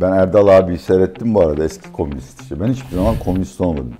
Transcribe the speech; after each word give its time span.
Ben 0.00 0.12
Erdal 0.12 0.48
abi 0.48 0.78
seyrettim 0.78 1.34
bu 1.34 1.40
arada 1.40 1.64
eski 1.64 1.92
komünist 1.92 2.42
işte. 2.42 2.60
Ben 2.60 2.68
hiçbir 2.72 2.96
zaman 2.96 3.14
komünist 3.24 3.60
olmadım. 3.60 3.94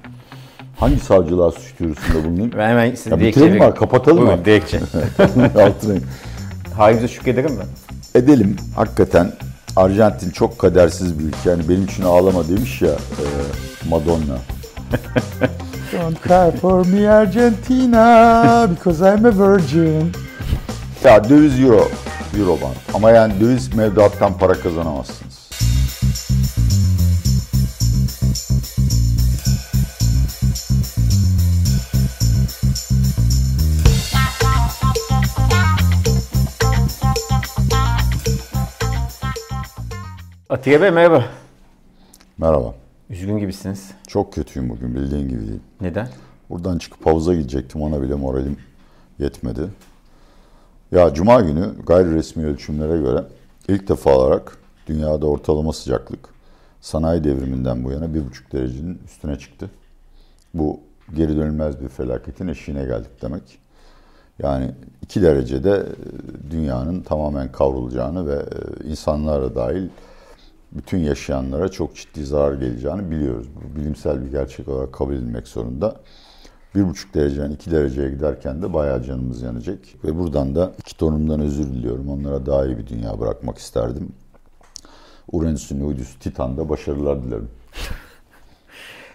Hangi 0.81 1.01
savcılığa 1.01 1.51
suç 1.51 1.79
duyurusunda 1.81 2.25
bulunayım? 2.25 2.53
Ben 2.59 2.69
hemen 2.69 2.95
size 2.95 3.11
Ya 3.11 3.21
dilekçe 3.21 3.51
mi? 3.51 3.59
Kapatalım 3.75 4.19
Buyurun, 4.19 4.39
mı? 4.39 4.45
dilekçe. 4.45 4.79
Altına. 5.65 5.95
Halimize 6.77 7.09
şükrederim 7.09 7.53
mi? 7.55 7.65
Edelim. 8.15 8.57
Hakikaten 8.77 9.33
Arjantin 9.77 10.31
çok 10.31 10.59
kadersiz 10.59 11.19
bir 11.19 11.25
ülke. 11.25 11.51
Yani 11.51 11.69
benim 11.69 11.85
için 11.85 12.03
ağlama 12.03 12.49
demiş 12.49 12.83
ya 12.83 12.91
e, 12.91 13.25
Madonna. 13.89 14.15
Don't 15.93 16.23
cry 16.23 16.61
for 16.61 16.87
me 16.87 17.09
Argentina 17.11 18.67
because 18.71 19.05
I'm 19.15 19.25
a 19.27 19.31
virgin. 19.53 20.13
Ya 21.05 21.29
döviz 21.29 21.61
euro, 21.61 21.89
euro 22.39 22.51
band. 22.63 22.75
Ama 22.95 23.11
yani 23.11 23.41
döviz 23.41 23.75
mevduattan 23.75 24.39
para 24.39 24.53
kazanamazsınız. 24.53 25.24
Atiye 40.49 40.83
Bey 40.83 40.91
merhaba. 40.91 41.25
Merhaba. 42.39 42.75
Üzgün 43.11 43.39
gibisiniz. 43.39 43.91
Çok 44.07 44.33
kötüyüm 44.33 44.69
bugün 44.69 44.95
bildiğin 44.95 45.29
gibi 45.29 45.49
değil. 45.49 45.61
Neden? 45.81 46.09
Buradan 46.51 46.79
çıkıp 46.79 47.07
havuza 47.07 47.35
gidecektim 47.35 47.83
ona 47.83 48.03
bile 48.03 48.15
moralim 48.15 48.57
yetmedi. 49.19 49.69
Ya 50.93 51.15
cuma 51.15 51.41
günü 51.41 51.75
gayri 51.87 52.15
resmi 52.15 52.47
ölçümlere 52.47 53.01
göre 53.01 53.25
ilk 53.69 53.89
defa 53.89 54.17
olarak 54.17 54.59
dünyada 54.87 55.27
ortalama 55.27 55.73
sıcaklık 55.73 56.29
sanayi 56.81 57.25
devriminden 57.25 57.85
bu 57.85 57.93
yana 57.93 58.15
bir 58.15 58.27
buçuk 58.27 58.53
derecenin 58.53 59.01
üstüne 59.05 59.39
çıktı. 59.39 59.71
Bu 60.55 60.81
geri 61.15 61.37
dönülmez 61.37 61.81
bir 61.81 61.89
felaketin 61.89 62.49
eşiğine 62.49 62.85
geldik 62.85 63.23
demek. 63.23 63.59
Yani 64.39 64.71
iki 65.03 65.23
derecede 65.23 65.71
e, 65.71 66.51
dünyanın 66.51 67.01
tamamen 67.01 67.53
kavrulacağını 67.53 68.27
ve 68.29 68.35
e, 68.35 68.89
insanlara 68.89 69.55
dahil 69.55 69.89
bütün 70.75 70.99
yaşayanlara 70.99 71.69
çok 71.69 71.97
ciddi 71.97 72.25
zarar 72.25 72.55
geleceğini 72.55 73.11
biliyoruz. 73.11 73.47
Bu 73.57 73.81
bilimsel 73.81 74.25
bir 74.25 74.31
gerçek 74.31 74.69
olarak 74.69 74.93
kabul 74.93 75.15
edilmek 75.15 75.49
zorunda. 75.49 75.97
Bir 76.75 76.89
buçuk 76.89 77.15
dereceden 77.15 77.51
iki 77.51 77.71
dereceye 77.71 78.11
giderken 78.11 78.63
de 78.63 78.73
bayağı 78.73 79.03
canımız 79.03 79.43
yanacak. 79.43 79.79
Ve 80.05 80.19
buradan 80.19 80.55
da 80.55 80.73
iki 80.79 80.97
torunumdan 80.97 81.41
özür 81.41 81.67
diliyorum. 81.67 82.09
Onlara 82.09 82.47
daha 82.47 82.67
iyi 82.67 82.79
bir 82.79 82.87
dünya 82.87 83.21
bırakmak 83.21 83.59
isterdim. 83.59 84.13
Uranüs'ün 85.33 85.81
uydusu 85.81 86.19
Titan'da 86.19 86.69
başarılar 86.69 87.23
dilerim. 87.23 87.49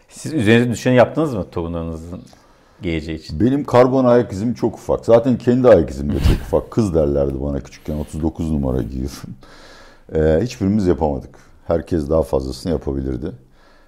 Siz 0.09 0.33
üzerinize 0.33 0.71
düşeni 0.71 0.95
yaptınız 0.95 1.33
mı 1.33 1.45
torunlarınızın 1.51 2.21
geleceği 2.81 3.17
için? 3.17 3.39
Benim 3.39 3.63
karbon 3.63 4.05
ayak 4.05 4.31
izim 4.31 4.53
çok 4.53 4.75
ufak. 4.75 5.05
Zaten 5.05 5.37
kendi 5.37 5.67
ayak 5.67 5.89
izim 5.89 6.13
de 6.13 6.19
çok 6.19 6.37
ufak. 6.41 6.71
Kız 6.71 6.93
derlerdi 6.93 7.41
bana 7.41 7.59
küçükken 7.59 7.95
39 7.95 8.51
numara 8.51 8.81
giyiyorum. 8.81 9.35
Ee, 10.15 10.39
hiçbirimiz 10.43 10.87
yapamadık. 10.87 11.48
Herkes 11.69 12.09
daha 12.09 12.23
fazlasını 12.23 12.71
yapabilirdi. 12.71 13.31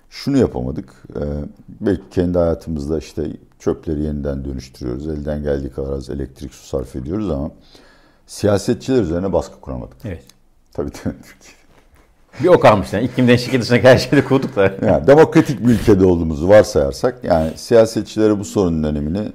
Şunu 0.10 0.38
yapamadık. 0.38 0.94
Ee, 1.16 1.20
belki 1.82 2.02
kendi 2.12 2.38
hayatımızda 2.38 2.98
işte 2.98 3.28
çöpleri 3.60 4.02
yeniden 4.02 4.46
dönüştürüyoruz. 4.46 5.08
Elden 5.08 5.44
geldiği 5.44 5.70
kadar 5.70 5.92
az 5.92 6.09
elektrik 6.09 6.54
su 6.54 6.68
sarf 6.68 6.96
ediyoruz 6.96 7.30
ama 7.30 7.52
siyasetçiler 8.28 9.02
üzerine 9.02 9.34
baskı 9.34 9.62
kuramadık. 9.62 9.98
Evet. 10.06 10.24
Tabii 10.74 10.92
tabii. 10.92 11.16
Bir 12.44 12.48
o 12.48 12.59
kalmış 12.59 12.94
yani. 12.94 13.06
İklim 13.06 13.28
değişikliği 13.28 13.62
dışındaki 13.62 13.88
her 13.88 13.98
şeyi 13.98 14.24
kurduk 14.24 14.56
da. 14.56 14.74
Yani 14.86 15.08
demokratik 15.08 15.68
bir 15.68 15.74
ülkede 15.74 16.06
olduğumuzu 16.06 16.50
varsayarsak 16.50 17.24
yani 17.24 17.52
siyasetçilere 17.56 18.40
bu 18.40 18.46
sorunun 18.46 18.84
önemini 18.84 19.32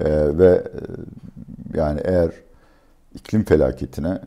e, 0.00 0.38
ve 0.38 0.46
e, 0.46 1.78
yani 1.78 2.00
eğer 2.04 2.30
iklim 3.14 3.44
felaketine, 3.44 4.18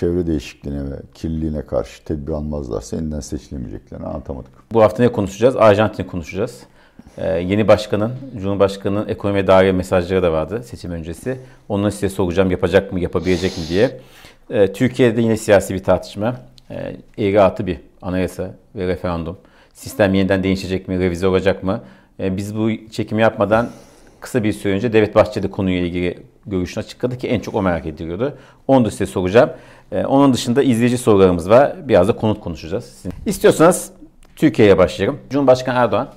çevre 0.00 0.26
değişikliğine 0.26 0.84
ve 0.84 0.96
kirliliğine 1.14 1.62
karşı 1.62 2.04
tedbir 2.04 2.32
almazlarsa 2.32 2.96
yeniden 2.96 3.20
seçilemeyeceklerini 3.20 4.06
anlatamadık. 4.06 4.50
Bu 4.72 4.82
hafta 4.82 5.02
ne 5.02 5.12
konuşacağız? 5.12 5.56
Arjantin'i 5.56 6.06
konuşacağız. 6.06 6.60
Ee, 7.18 7.28
yeni 7.28 7.68
başkanın, 7.68 8.12
Cumhurbaşkanı'nın 8.36 9.08
ekonomiye 9.08 9.46
dair 9.46 9.72
mesajları 9.72 10.22
da 10.22 10.32
vardı 10.32 10.62
seçim 10.64 10.90
öncesi. 10.90 11.38
Onları 11.68 11.92
size 11.92 12.08
soracağım 12.08 12.50
yapacak 12.50 12.92
mı, 12.92 13.00
yapabilecek 13.00 13.58
mi 13.58 13.64
diye. 13.68 14.00
Ee, 14.50 14.72
Türkiye'de 14.72 15.20
yine 15.20 15.36
siyasi 15.36 15.74
bir 15.74 15.84
tartışma. 15.84 16.36
Ee, 16.70 16.96
eğri 17.18 17.42
atı 17.42 17.66
bir 17.66 17.80
anayasa 18.02 18.54
ve 18.74 18.86
referandum. 18.86 19.38
Sistem 19.74 20.14
yeniden 20.14 20.42
değişecek 20.42 20.88
mi, 20.88 20.98
revize 20.98 21.26
olacak 21.26 21.62
mı? 21.62 21.80
Ee, 22.20 22.36
biz 22.36 22.56
bu 22.56 22.70
çekimi 22.90 23.22
yapmadan 23.22 23.70
kısa 24.20 24.44
bir 24.44 24.52
süre 24.52 24.72
önce 24.72 24.92
Devlet 24.92 25.14
Bahçeli 25.14 25.50
konuyla 25.50 25.86
ilgili 25.86 26.18
görüşünü 26.46 26.84
açıkladı 26.84 27.18
ki 27.18 27.28
en 27.28 27.40
çok 27.40 27.54
o 27.54 27.62
merak 27.62 27.86
ediliyordu. 27.86 28.38
Onu 28.68 28.84
da 28.84 28.90
size 28.90 29.06
soracağım. 29.06 29.50
Ee, 29.92 30.04
onun 30.04 30.32
dışında 30.32 30.62
izleyici 30.62 30.98
sorularımız 30.98 31.50
var. 31.50 31.76
Biraz 31.88 32.08
da 32.08 32.16
konut 32.16 32.40
konuşacağız. 32.40 32.84
Sizin- 32.84 33.12
İstiyorsanız 33.26 33.90
Türkiye'ye 34.36 34.78
başlayalım. 34.78 35.18
Cumhurbaşkanı 35.30 35.78
Erdoğan 35.78 36.08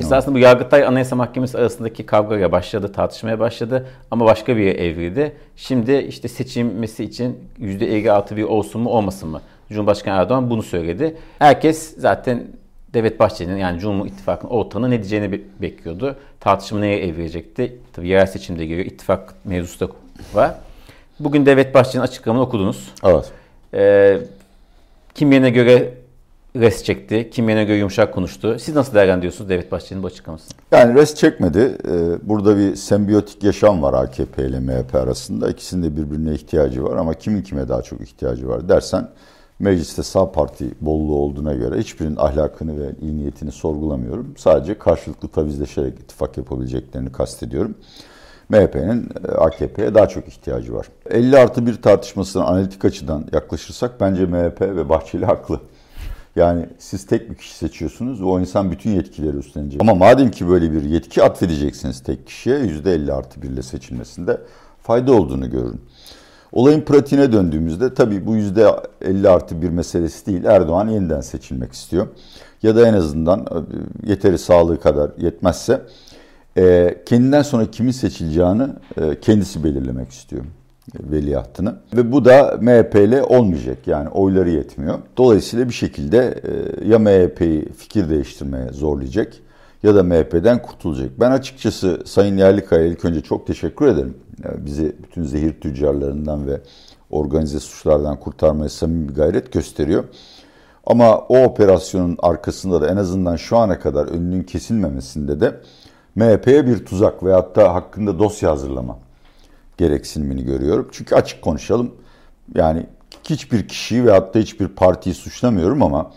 Esasında 0.00 0.34
bu 0.34 0.38
Yargıtay 0.38 0.84
Anayasa 0.84 1.16
Mahkemesi 1.16 1.58
arasındaki 1.58 2.06
kavgaya 2.06 2.52
başladı, 2.52 2.92
tartışmaya 2.92 3.38
başladı 3.40 3.86
ama 4.10 4.24
başka 4.24 4.56
bir 4.56 4.66
evrildi. 4.76 5.32
Şimdi 5.56 5.96
işte 5.96 6.28
seçilmesi 6.28 7.04
için 7.04 7.38
%50 7.58 8.12
artı 8.12 8.36
bir 8.36 8.42
olsun 8.42 8.80
mu 8.80 8.90
olmasın 8.90 9.28
mı? 9.28 9.40
Cumhurbaşkanı 9.68 10.20
Erdoğan 10.20 10.50
bunu 10.50 10.62
söyledi. 10.62 11.16
Herkes 11.38 11.94
zaten 11.98 12.44
Devlet 12.94 13.20
Bahçeli'nin 13.20 13.56
yani 13.56 13.78
Cumhur 13.80 14.06
İttifakı'nın 14.06 14.50
ortağının 14.50 14.90
ne 14.90 14.96
diyeceğini 14.98 15.32
be- 15.32 15.40
bekliyordu. 15.62 16.16
Tartışma 16.40 16.80
neye 16.80 17.06
evrilecekti? 17.06 17.78
Tabii 17.92 18.08
yerel 18.08 18.26
seçimde 18.26 18.66
geliyor. 18.66 18.86
İttifak 18.86 19.34
mevzusu 19.44 19.88
da 19.88 19.92
var. 20.34 20.54
Bugün 21.20 21.46
Devlet 21.46 21.74
Bahçeli'nin 21.74 22.02
açıklamasını 22.02 22.46
okudunuz. 22.46 22.90
Evet. 23.04 23.32
Ee, 23.74 24.18
kimliğine 25.14 25.50
göre 25.50 25.94
res 26.56 26.84
çekti, 26.84 27.30
kimliğine 27.30 27.64
göre 27.64 27.76
yumuşak 27.76 28.14
konuştu. 28.14 28.56
Siz 28.60 28.74
nasıl 28.74 28.94
değerlendiriyorsunuz 28.94 29.50
Devlet 29.50 29.72
Bahçeli'nin 29.72 30.02
bu 30.02 30.06
açıklamasını? 30.06 30.50
Yani 30.72 30.94
res 30.94 31.14
çekmedi. 31.14 31.78
Ee, 31.88 32.28
Burada 32.28 32.56
bir 32.58 32.76
sembiyotik 32.76 33.42
yaşam 33.44 33.82
var 33.82 33.94
AKP 34.04 34.46
ile 34.46 34.60
MHP 34.60 34.94
arasında. 34.94 35.50
İkisinin 35.50 35.82
de 35.82 35.96
birbirine 35.96 36.34
ihtiyacı 36.34 36.84
var 36.84 36.96
ama 36.96 37.14
kimin 37.14 37.42
kime 37.42 37.68
daha 37.68 37.82
çok 37.82 38.00
ihtiyacı 38.00 38.48
var 38.48 38.68
dersen 38.68 39.08
mecliste 39.58 40.02
sağ 40.02 40.32
parti 40.32 40.64
bolluğu 40.80 41.14
olduğuna 41.14 41.54
göre 41.54 41.78
hiçbirinin 41.78 42.16
ahlakını 42.16 42.80
ve 42.80 42.90
iyi 43.02 43.16
niyetini 43.16 43.52
sorgulamıyorum. 43.52 44.34
Sadece 44.38 44.78
karşılıklı 44.78 45.28
tavizleşerek 45.28 46.00
ittifak 46.00 46.36
yapabileceklerini 46.36 47.12
kastediyorum. 47.12 47.74
MHP'nin 48.48 49.08
e, 49.28 49.32
AKP'ye 49.32 49.94
daha 49.94 50.08
çok 50.08 50.28
ihtiyacı 50.28 50.74
var. 50.74 50.86
50 51.10 51.38
artı 51.38 51.66
bir 51.66 51.82
tartışmasına 51.82 52.44
analitik 52.44 52.84
açıdan 52.84 53.24
yaklaşırsak 53.32 54.00
bence 54.00 54.26
MHP 54.26 54.60
ve 54.60 54.88
Bahçeli 54.88 55.26
haklı. 55.26 55.60
Yani 56.36 56.66
siz 56.78 57.06
tek 57.06 57.30
bir 57.30 57.34
kişi 57.34 57.54
seçiyorsunuz 57.54 58.20
ve 58.20 58.24
o 58.24 58.40
insan 58.40 58.70
bütün 58.70 58.90
yetkileri 58.90 59.36
üstlenecek. 59.36 59.80
Ama 59.80 59.94
madem 59.94 60.30
ki 60.30 60.48
böyle 60.48 60.72
bir 60.72 60.82
yetki 60.82 61.22
atfedeceksiniz 61.22 62.02
tek 62.02 62.26
kişiye 62.26 62.56
%50 62.56 63.12
artı 63.12 63.42
1 63.42 63.50
ile 63.50 63.62
seçilmesinde 63.62 64.40
fayda 64.82 65.12
olduğunu 65.12 65.50
görün. 65.50 65.80
Olayın 66.52 66.80
pratiğine 66.80 67.32
döndüğümüzde 67.32 67.94
tabii 67.94 68.26
bu 68.26 68.36
%50 68.36 69.28
artı 69.28 69.62
1 69.62 69.68
meselesi 69.68 70.26
değil. 70.26 70.44
Erdoğan 70.44 70.88
yeniden 70.88 71.20
seçilmek 71.20 71.72
istiyor. 71.72 72.06
Ya 72.62 72.76
da 72.76 72.88
en 72.88 72.94
azından 72.94 73.40
e, 73.40 74.10
yeteri 74.10 74.38
sağlığı 74.38 74.80
kadar 74.80 75.10
yetmezse 75.18 75.82
e, 76.56 76.96
kendinden 77.06 77.42
sonra 77.42 77.70
kimin 77.70 77.92
seçileceğini 77.92 78.66
e, 79.00 79.20
kendisi 79.20 79.64
belirlemek 79.64 80.10
istiyor 80.10 80.44
veliahtını. 81.00 81.76
Ve 81.96 82.12
bu 82.12 82.24
da 82.24 82.58
MHP 82.60 82.94
ile 82.94 83.22
olmayacak 83.22 83.78
yani 83.86 84.08
oyları 84.08 84.50
yetmiyor. 84.50 84.98
Dolayısıyla 85.16 85.68
bir 85.68 85.74
şekilde 85.74 86.40
e, 86.44 86.88
ya 86.88 86.98
MHP'yi 86.98 87.72
fikir 87.72 88.10
değiştirmeye 88.10 88.72
zorlayacak 88.72 89.32
ya 89.82 89.94
da 89.94 90.02
MHP'den 90.02 90.62
kurtulacak. 90.62 91.10
Ben 91.20 91.30
açıkçası 91.30 92.02
Sayın 92.06 92.36
Yerlikaya 92.36 92.86
ilk 92.86 93.04
önce 93.04 93.20
çok 93.20 93.46
teşekkür 93.46 93.86
ederim. 93.86 94.16
Yani 94.44 94.66
bizi 94.66 94.96
bütün 95.02 95.24
zehir 95.24 95.60
tüccarlarından 95.60 96.46
ve 96.46 96.60
organize 97.10 97.60
suçlardan 97.60 98.20
kurtarmaya 98.20 98.68
samimi 98.68 99.08
bir 99.08 99.14
gayret 99.14 99.52
gösteriyor. 99.52 100.04
Ama 100.86 101.18
o 101.18 101.42
operasyonun 101.42 102.16
arkasında 102.22 102.80
da 102.80 102.88
en 102.88 102.96
azından 102.96 103.36
şu 103.36 103.56
ana 103.56 103.78
kadar 103.78 104.06
önünün 104.06 104.42
kesilmemesinde 104.42 105.40
de 105.40 105.60
MHP'ye 106.16 106.66
bir 106.66 106.84
tuzak 106.84 107.24
veyahut 107.24 107.56
da 107.56 107.74
hakkında 107.74 108.18
dosya 108.18 108.50
hazırlama 108.50 108.98
gereksinimini 109.76 110.44
görüyorum. 110.44 110.88
Çünkü 110.92 111.14
açık 111.14 111.42
konuşalım 111.42 111.94
yani 112.54 112.86
hiçbir 113.24 113.68
kişiyi 113.68 114.04
ve 114.06 114.10
hatta 114.10 114.38
hiçbir 114.38 114.68
partiyi 114.68 115.14
suçlamıyorum 115.14 115.82
ama 115.82 116.12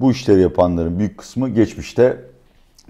bu 0.00 0.10
işleri 0.10 0.40
yapanların 0.40 0.98
büyük 0.98 1.18
kısmı 1.18 1.48
geçmişte 1.48 2.24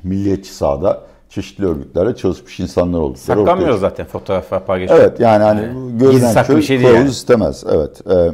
milliyetçi 0.03 0.55
sahada 0.55 1.01
çeşitli 1.29 1.67
örgütlerde 1.67 2.17
çalışmış 2.17 2.61
insanlar 2.61 2.99
ortaya 2.99 3.19
Saklanmıyor 3.19 3.79
zaten 3.79 4.07
fotoğraflar 4.07 4.67
paylaşıyor. 4.67 5.01
Evet 5.01 5.21
yani 5.21 5.43
hani 5.45 5.61
Yani 5.61 5.99
görünen 5.99 6.45
köy 6.45 6.63
şey 6.63 6.81
yani. 6.81 7.09
istemez. 7.09 7.65
Evet. 7.73 8.01
Ee, 8.11 8.31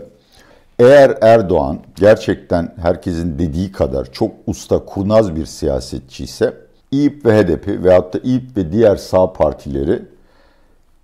Eğer 0.79 1.19
Erdoğan 1.21 1.79
gerçekten 1.97 2.75
herkesin 2.83 3.39
dediği 3.39 3.73
kadar 3.73 4.13
çok 4.13 4.31
usta, 4.47 4.85
kurnaz 4.85 5.37
bir 5.37 5.47
siyasetçi 5.47 6.25
ise 6.25 6.66
İYİP 6.97 7.27
ve 7.27 7.43
HDP 7.43 7.85
veyahut 7.85 8.15
da 8.15 8.19
İYİP 8.19 8.57
ve 8.57 8.73
diğer 8.73 8.97
sağ 8.97 9.33
partileri 9.33 10.03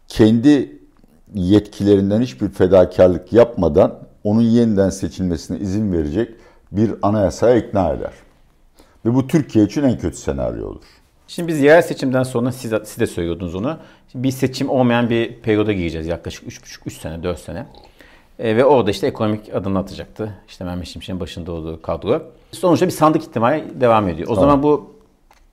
kendi 0.09 0.79
yetkilerinden 1.35 2.21
hiçbir 2.21 2.49
fedakarlık 2.49 3.33
yapmadan 3.33 3.99
onun 4.25 4.41
yeniden 4.41 4.91
seçilmesine 4.91 5.59
izin 5.59 5.93
verecek 5.93 6.35
bir 6.73 6.94
anayasaya 7.03 7.56
ikna 7.56 7.91
eder. 7.91 8.12
Ve 9.06 9.15
bu 9.15 9.27
Türkiye 9.27 9.65
için 9.65 9.83
en 9.83 9.99
kötü 9.99 10.17
senaryo 10.17 10.69
olur. 10.69 10.85
Şimdi 11.29 11.49
biz 11.49 11.61
yerel 11.61 11.83
seçimden 11.83 12.23
sonra 12.23 12.53
siz, 12.53 12.73
siz 12.85 12.99
de 12.99 13.06
söylüyordunuz 13.06 13.55
onu. 13.55 13.79
Şimdi 14.12 14.25
bir 14.25 14.31
seçim 14.31 14.71
olmayan 14.71 15.11
bir 15.11 15.35
periyoda 15.35 15.73
gireceğiz 15.73 16.06
yaklaşık 16.06 16.49
3,5-3 16.49 16.91
sene, 16.91 17.23
4 17.23 17.39
sene. 17.39 17.67
E, 18.39 18.56
ve 18.56 18.65
orada 18.65 18.91
işte 18.91 19.06
ekonomik 19.06 19.55
adımını 19.55 19.79
atacaktı. 19.79 20.35
İşte 20.49 20.65
Mehmet 20.65 20.87
Şimşek'in 20.87 21.21
başında 21.21 21.53
olduğu 21.53 21.83
kadro. 21.83 22.23
Sonuçta 22.53 22.87
bir 22.87 22.93
sandık 22.93 23.23
ihtimali 23.23 23.81
devam 23.81 24.09
ediyor. 24.09 24.29
O 24.29 24.35
tamam. 24.35 24.50
zaman 24.50 24.62
bu 24.62 24.92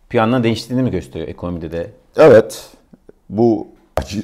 planların 0.09 0.43
değiştiğini 0.43 0.83
mi 0.83 0.91
gösteriyor 0.91 1.29
ekonomide 1.29 1.71
de? 1.71 1.91
Evet. 2.15 2.69
Bu 3.29 3.67
acı, 3.97 4.23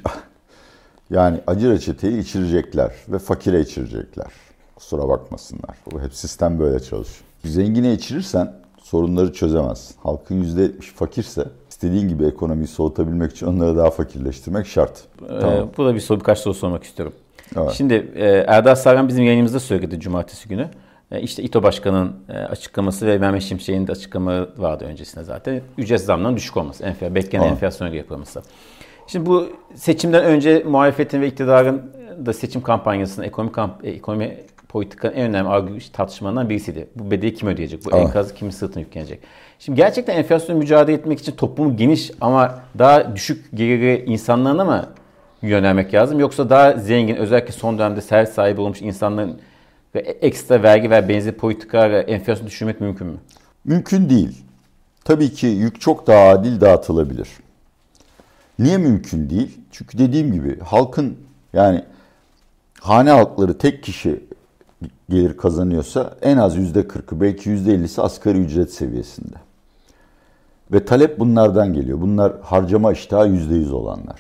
yani 1.10 1.40
acı 1.48 1.72
reçeteyi 1.72 2.20
içirecekler 2.20 2.92
ve 3.08 3.20
fakire 3.20 3.60
içirecekler. 3.60 4.28
Kusura 4.76 5.10
bakmasınlar. 5.10 5.78
Bu 5.92 6.02
hep 6.02 6.14
sistem 6.14 6.60
böyle 6.60 6.80
çalışıyor. 6.80 7.26
Zengine 7.46 7.94
içirirsen 7.94 8.54
sorunları 8.84 9.34
çözemez. 9.34 9.92
Halkın 10.04 10.44
%70 10.44 10.82
fakirse 10.82 11.46
istediğin 11.70 12.08
gibi 12.08 12.26
ekonomiyi 12.26 12.68
soğutabilmek 12.68 13.32
için 13.32 13.46
onları 13.46 13.78
daha 13.78 13.90
fakirleştirmek 13.90 14.68
şart. 14.68 15.04
Ee, 15.24 15.40
tamam. 15.40 15.70
Bu 15.78 15.86
da 15.86 15.96
bir 15.96 16.00
soru 16.00 16.20
birkaç 16.20 16.40
soru 16.40 16.54
sormak 16.54 16.84
istiyorum. 16.84 17.14
Evet. 17.58 17.72
Şimdi 17.72 18.12
e, 18.16 18.26
Erdal 18.48 18.76
Sargan 18.76 19.08
bizim 19.08 19.24
yayınımızda 19.24 19.60
söyledi 19.60 20.00
cumartesi 20.00 20.50
günü. 20.50 20.70
E, 21.12 21.22
işte 21.22 21.44
İTO 21.44 21.64
Başkanı'nın 21.64 22.16
e, 22.30 22.34
açıklaması 22.34 23.08
ve 23.08 23.18
Mehmet 23.18 23.44
Şimşek'in 23.44 23.88
de 23.88 23.92
açıklama 23.92 24.48
vardı 24.58 24.86
öncesinde 24.86 25.24
zaten. 25.24 25.62
Ücret 25.78 26.02
zamlarının 26.02 26.38
düşük 26.38 26.58
olması, 26.58 26.84
enflasyon, 26.84 27.16
beklenen 27.16 27.48
enflasyona 27.48 27.90
göre 27.90 27.98
yapılması. 27.98 28.42
Şimdi 29.08 29.26
bu 29.26 29.50
seçimden 29.76 30.24
önce 30.24 30.64
muhalefetin 30.68 31.22
ve 31.22 31.28
iktidarın 31.28 31.92
da 32.26 32.34
seçim 32.34 32.62
kampanyasının 32.62 33.26
ekonomi, 33.26 33.52
kamp, 33.52 33.86
ekonomi 33.86 34.38
politikanın 34.70 35.14
en 35.14 35.30
önemli 35.30 35.50
argü 35.50 35.92
tartışmalarından 35.92 36.50
birisiydi. 36.50 36.88
Bu 36.96 37.12
bedeli 37.12 37.34
kim 37.34 37.50
ödeyecek? 37.50 37.86
Bu 37.86 37.98
enkazı 37.98 38.36
kimin 38.36 38.52
sırtına 38.52 38.82
yüklenecek? 38.82 39.20
Şimdi 39.60 39.78
gerçekten 39.78 40.16
enflasyonla 40.16 40.60
mücadele 40.60 40.96
etmek 40.96 41.20
için 41.20 41.32
toplumu 41.32 41.78
geniş 41.78 42.12
ama 42.22 42.60
daha 42.80 43.16
düşük 43.16 43.46
geliri 43.54 44.04
insanlarına 44.08 44.66
mı 44.66 44.86
yönelmek 45.42 45.94
lazım? 45.94 46.20
Yoksa 46.20 46.50
daha 46.50 46.74
zengin 46.74 47.16
özellikle 47.16 47.52
son 47.52 47.78
dönemde 47.78 48.02
servis 48.02 48.30
sahibi 48.30 48.62
olmuş 48.62 48.82
insanların 48.82 49.40
ve 49.96 50.00
ekstra 50.00 50.64
vergi 50.64 50.90
ve 50.90 51.10
benzeri 51.10 51.38
politikalarla 51.38 52.02
enflasyonu 52.02 52.50
düşürmek 52.50 52.82
mümkün 52.82 53.08
mü? 53.08 53.18
Mümkün 53.66 54.10
değil. 54.10 54.44
Tabii 55.04 55.34
ki 55.34 55.48
yük 55.48 55.82
çok 55.82 56.08
daha 56.08 56.30
adil 56.30 56.62
dağıtılabilir. 56.62 57.30
Niye 58.60 58.78
mümkün 58.78 59.30
değil? 59.30 59.60
Çünkü 59.72 59.98
dediğim 59.98 60.34
gibi 60.34 60.60
halkın 60.60 61.18
yani 61.54 61.84
hane 62.80 63.10
halkları 63.12 63.58
tek 63.58 63.84
kişi 63.84 64.24
gelir 65.10 65.38
kazanıyorsa 65.38 66.18
en 66.22 66.38
az 66.38 66.56
yüzde 66.56 66.88
kırkı 66.88 67.22
belki 67.22 67.50
yüzde 67.50 67.74
ellisi 67.74 68.02
asgari 68.02 68.38
ücret 68.38 68.74
seviyesinde. 68.74 69.36
Ve 70.72 70.86
talep 70.86 71.20
bunlardan 71.20 71.74
geliyor. 71.74 72.02
Bunlar 72.02 72.34
harcama 72.42 72.92
iştahı 72.92 73.28
yüzde 73.28 73.56
yüz 73.56 73.74
olanlar. 73.74 74.20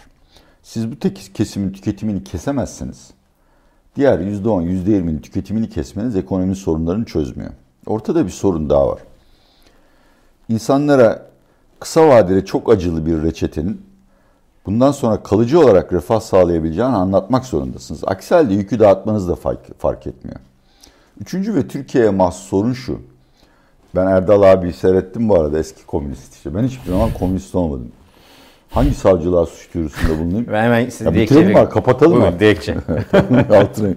Siz 0.63 0.91
bu 0.91 0.99
tek 0.99 1.31
kesimin 1.33 1.71
tüketimini 1.71 2.23
kesemezsiniz. 2.23 3.09
Diğer 3.95 4.19
yüzde 4.19 4.49
on, 4.49 4.61
yüzde 4.61 4.91
yirminin 4.91 5.19
tüketimini 5.19 5.69
kesmeniz 5.69 6.15
ekonomi 6.15 6.55
sorunlarını 6.55 7.05
çözmüyor. 7.05 7.51
Ortada 7.85 8.25
bir 8.25 8.31
sorun 8.31 8.69
daha 8.69 8.87
var. 8.87 8.99
İnsanlara 10.49 11.25
kısa 11.79 12.07
vadeli 12.07 12.45
çok 12.45 12.71
acılı 12.71 13.05
bir 13.05 13.23
reçetenin 13.23 13.81
bundan 14.65 14.91
sonra 14.91 15.23
kalıcı 15.23 15.59
olarak 15.59 15.93
refah 15.93 16.19
sağlayabileceğini 16.19 16.95
anlatmak 16.95 17.45
zorundasınız. 17.45 18.03
Aksi 18.07 18.35
halde 18.35 18.53
yükü 18.53 18.79
dağıtmanız 18.79 19.27
da 19.27 19.35
fark, 19.35 19.79
fark 19.79 20.07
etmiyor. 20.07 20.39
Üçüncü 21.21 21.55
ve 21.55 21.67
Türkiye'ye 21.67 22.09
mahsus 22.09 22.49
sorun 22.49 22.73
şu. 22.73 22.99
Ben 23.95 24.07
Erdal 24.07 24.41
abi 24.41 24.73
seyrettim 24.73 25.29
bu 25.29 25.39
arada 25.39 25.59
eski 25.59 25.85
komünist 25.85 26.33
işte. 26.33 26.55
Ben 26.55 26.63
hiçbir 26.63 26.91
zaman 26.91 27.09
komünist 27.19 27.55
olmadım. 27.55 27.91
Hangi 28.75 28.93
savcılığa 28.93 29.45
suç 29.45 29.73
duyurusunda 29.73 30.19
bulunayım? 30.19 30.45
Ben 30.51 30.63
hemen 30.63 30.89
size 30.89 31.05
ya 31.05 31.15
bitirelim 31.15 31.47
mi? 31.47 31.69
Kapatalım 31.69 32.19
mı? 32.19 32.39
Dilekçe. 32.39 32.75
Altına. 33.49 33.89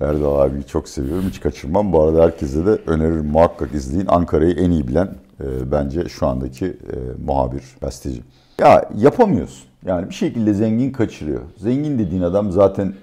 Erdal 0.00 0.40
abiyi 0.40 0.66
çok 0.66 0.88
seviyorum. 0.88 1.24
Hiç 1.28 1.40
kaçırmam. 1.40 1.92
Bu 1.92 2.02
arada 2.02 2.22
herkese 2.22 2.66
de 2.66 2.70
öneririm. 2.86 3.26
Muhakkak 3.26 3.74
izleyin. 3.74 4.06
Ankara'yı 4.08 4.54
en 4.54 4.70
iyi 4.70 4.88
bilen 4.88 5.08
e, 5.40 5.72
bence 5.72 6.08
şu 6.08 6.26
andaki 6.26 6.66
e, 6.66 6.96
muhabir, 7.26 7.62
gazeteci. 7.80 8.22
Ya 8.60 8.90
yapamıyorsun. 8.96 9.64
Yani 9.86 10.08
bir 10.08 10.14
şekilde 10.14 10.54
zengin 10.54 10.92
kaçırıyor. 10.92 11.40
Zengin 11.56 11.98
dediğin 11.98 12.22
adam 12.22 12.52
zaten 12.52 12.94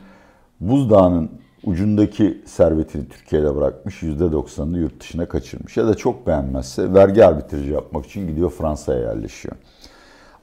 buzdağının 0.60 1.30
ucundaki 1.64 2.42
servetini 2.46 3.10
Türkiye'de 3.10 3.56
bırakmış, 3.56 4.04
%90'ını 4.04 4.80
yurt 4.80 5.00
dışına 5.00 5.26
kaçırmış. 5.26 5.78
Ya 5.78 5.88
da 5.88 5.96
çok 5.96 6.28
beğenmezse 6.28 6.94
vergi 6.94 7.26
arbitrajı 7.26 7.72
yapmak 7.72 8.06
için 8.06 8.28
gidiyor 8.28 8.50
Fransa'ya 8.52 9.00
yerleşiyor. 9.00 9.56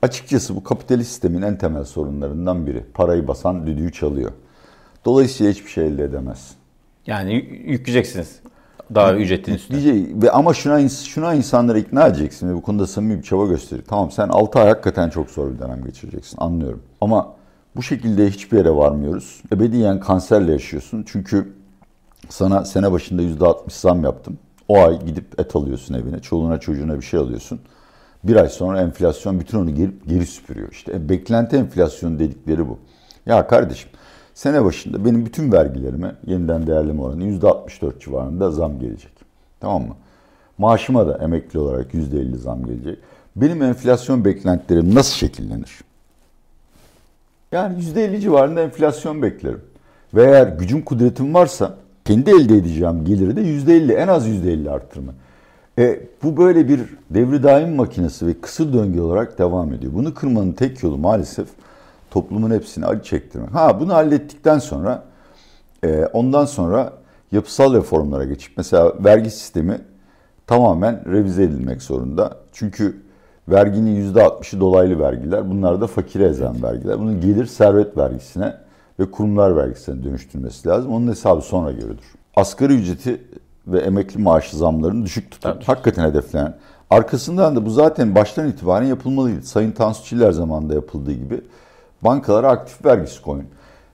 Açıkçası 0.06 0.56
bu 0.56 0.64
kapitalist 0.64 1.10
sistemin 1.10 1.42
en 1.42 1.58
temel 1.58 1.84
sorunlarından 1.84 2.66
biri. 2.66 2.84
Parayı 2.94 3.28
basan 3.28 3.66
düdüğü 3.66 3.92
çalıyor. 3.92 4.32
Dolayısıyla 5.04 5.52
hiçbir 5.52 5.70
şey 5.70 5.86
elde 5.86 6.04
edemez. 6.04 6.50
Yani 7.06 7.34
yükleyeceksiniz 7.66 8.40
daha 8.94 9.14
ücretin 9.14 9.54
üstüne. 9.54 9.82
Diyecek, 9.82 10.22
ve 10.22 10.30
ama 10.30 10.54
şuna, 10.54 10.88
şuna 10.88 11.34
insanları 11.34 11.78
ikna 11.78 12.06
edeceksin 12.06 12.48
ve 12.48 12.54
bu 12.54 12.62
konuda 12.62 12.86
samimi 12.86 13.18
bir 13.18 13.22
çaba 13.22 13.46
gösterir. 13.46 13.82
Tamam 13.88 14.10
sen 14.10 14.28
6 14.28 14.58
ay 14.58 14.68
hakikaten 14.68 15.10
çok 15.10 15.30
zor 15.30 15.54
bir 15.54 15.58
dönem 15.58 15.84
geçireceksin 15.84 16.38
anlıyorum. 16.40 16.82
Ama 17.00 17.34
bu 17.76 17.82
şekilde 17.82 18.30
hiçbir 18.30 18.58
yere 18.58 18.70
varmıyoruz. 18.70 19.42
Ebediyen 19.52 20.00
kanserle 20.00 20.52
yaşıyorsun. 20.52 21.04
Çünkü 21.08 21.52
sana 22.28 22.64
sene 22.64 22.92
başında 22.92 23.22
%60 23.22 23.80
zam 23.80 24.04
yaptım. 24.04 24.38
O 24.68 24.78
ay 24.78 25.04
gidip 25.06 25.40
et 25.40 25.56
alıyorsun 25.56 25.94
evine. 25.94 26.20
Çoluğuna 26.20 26.60
çocuğuna 26.60 26.96
bir 26.96 27.04
şey 27.04 27.20
alıyorsun. 27.20 27.60
Bir 28.24 28.36
ay 28.36 28.48
sonra 28.48 28.80
enflasyon 28.80 29.40
bütün 29.40 29.58
onu 29.58 29.74
geri, 29.74 29.90
geri 30.06 30.26
süpürüyor. 30.26 30.68
İşte 30.72 30.92
e, 30.92 31.08
beklenti 31.08 31.56
enflasyonu 31.56 32.18
dedikleri 32.18 32.68
bu. 32.68 32.78
Ya 33.26 33.46
kardeşim 33.46 33.90
sene 34.34 34.64
başında 34.64 35.04
benim 35.04 35.26
bütün 35.26 35.52
vergilerime 35.52 36.14
yeniden 36.26 36.66
değerleme 36.66 37.02
oranı 37.02 37.24
%64 37.24 38.00
civarında 38.00 38.50
zam 38.50 38.78
gelecek. 38.78 39.12
Tamam 39.60 39.82
mı? 39.82 39.96
Maaşıma 40.58 41.06
da 41.06 41.18
emekli 41.18 41.58
olarak 41.58 41.94
%50 41.94 42.36
zam 42.36 42.64
gelecek. 42.64 42.98
Benim 43.36 43.62
enflasyon 43.62 44.24
beklentilerim 44.24 44.94
nasıl 44.94 45.14
şekillenir? 45.14 45.80
Yani 47.52 47.78
%50 47.82 48.20
civarında 48.20 48.62
enflasyon 48.62 49.22
beklerim. 49.22 49.60
Ve 50.14 50.24
eğer 50.24 50.46
gücüm 50.46 50.82
kudretim 50.82 51.34
varsa 51.34 51.74
kendi 52.04 52.30
elde 52.30 52.56
edeceğim 52.56 53.04
geliri 53.04 53.36
de 53.36 53.40
%50 53.40 53.92
en 53.92 54.08
az 54.08 54.28
%50 54.28 54.70
arttırma. 54.70 55.12
E, 55.78 56.00
bu 56.22 56.36
böyle 56.36 56.68
bir 56.68 56.80
devri 57.10 57.42
daim 57.42 57.74
makinesi 57.74 58.26
ve 58.26 58.40
kısır 58.40 58.72
döngü 58.72 59.00
olarak 59.00 59.38
devam 59.38 59.72
ediyor. 59.72 59.92
Bunu 59.94 60.14
kırmanın 60.14 60.52
tek 60.52 60.82
yolu 60.82 60.98
maalesef 60.98 61.48
toplumun 62.10 62.50
hepsini 62.50 62.86
acı 62.86 63.02
çektirmek. 63.02 63.54
Ha 63.54 63.80
bunu 63.80 63.94
hallettikten 63.94 64.58
sonra 64.58 65.04
e, 65.84 66.06
ondan 66.06 66.44
sonra 66.44 66.92
yapısal 67.32 67.74
reformlara 67.74 68.24
geçip 68.24 68.52
mesela 68.56 68.92
vergi 69.04 69.30
sistemi 69.30 69.80
tamamen 70.46 71.12
revize 71.12 71.42
edilmek 71.42 71.82
zorunda. 71.82 72.36
Çünkü 72.52 72.96
verginin 73.48 74.14
%60'ı 74.14 74.60
dolaylı 74.60 74.98
vergiler. 74.98 75.50
Bunlar 75.50 75.80
da 75.80 75.86
fakire 75.86 76.24
ezen 76.24 76.62
vergiler. 76.62 76.98
Bunun 76.98 77.20
gelir 77.20 77.46
servet 77.46 77.96
vergisine 77.96 78.54
ve 79.00 79.10
kurumlar 79.10 79.56
vergisine 79.56 80.04
dönüştürmesi 80.04 80.68
lazım. 80.68 80.92
Onun 80.92 81.08
hesabı 81.08 81.40
sonra 81.40 81.72
görülür. 81.72 82.14
Asgari 82.36 82.72
ücreti 82.74 83.20
ve 83.66 83.78
emekli 83.78 84.22
maaşı 84.22 84.56
zamlarını 84.56 85.04
düşük 85.04 85.30
tutar. 85.30 85.52
Evet. 85.56 85.68
Hakikaten 85.68 86.08
hedeflenen. 86.08 86.54
Arkasından 86.90 87.56
da 87.56 87.66
bu 87.66 87.70
zaten 87.70 88.14
baştan 88.14 88.48
itibaren 88.48 88.86
yapılmalıydı. 88.86 89.42
Sayın 89.42 89.72
Tansu 89.72 90.04
Çiller 90.04 90.32
zamanında 90.32 90.74
yapıldığı 90.74 91.12
gibi 91.12 91.40
bankalara 92.02 92.48
aktif 92.48 92.84
vergisi 92.84 93.22
koyun. 93.22 93.46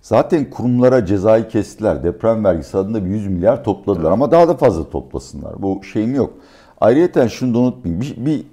Zaten 0.02 0.50
kurumlara 0.50 1.06
cezayı 1.06 1.48
kestiler. 1.48 2.04
Deprem 2.04 2.44
vergisi 2.44 2.78
adında 2.78 3.04
bir 3.04 3.10
100 3.10 3.26
milyar 3.28 3.64
topladılar 3.64 4.02
evet. 4.02 4.12
ama 4.12 4.30
daha 4.30 4.48
da 4.48 4.56
fazla 4.56 4.90
toplasınlar. 4.90 5.62
Bu 5.62 5.84
şeyim 5.84 6.14
yok. 6.14 6.32
Ayrıca 6.80 7.28
şunu 7.28 7.54
da 7.54 7.58
unutmayın. 7.58 8.00
Bir, 8.00 8.26
bir 8.26 8.44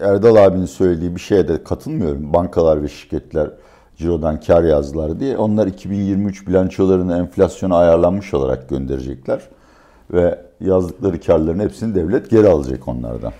Erdal 0.00 0.36
abinin 0.36 0.66
söylediği 0.66 1.14
bir 1.14 1.20
şeye 1.20 1.48
de 1.48 1.64
katılmıyorum. 1.64 2.32
Bankalar 2.32 2.82
ve 2.82 2.88
şirketler 2.88 3.50
cirodan 3.96 4.40
kar 4.40 4.64
yazdılar 4.64 5.20
diye. 5.20 5.36
Onlar 5.36 5.66
2023 5.66 6.48
bilançolarını 6.48 7.18
enflasyona 7.18 7.76
ayarlanmış 7.76 8.34
olarak 8.34 8.68
gönderecekler. 8.68 9.40
Ve 10.12 10.38
yazdıkları 10.60 11.20
karların 11.20 11.60
hepsini 11.60 11.94
devlet 11.94 12.30
geri 12.30 12.48
alacak 12.48 12.88
onlardan. 12.88 13.32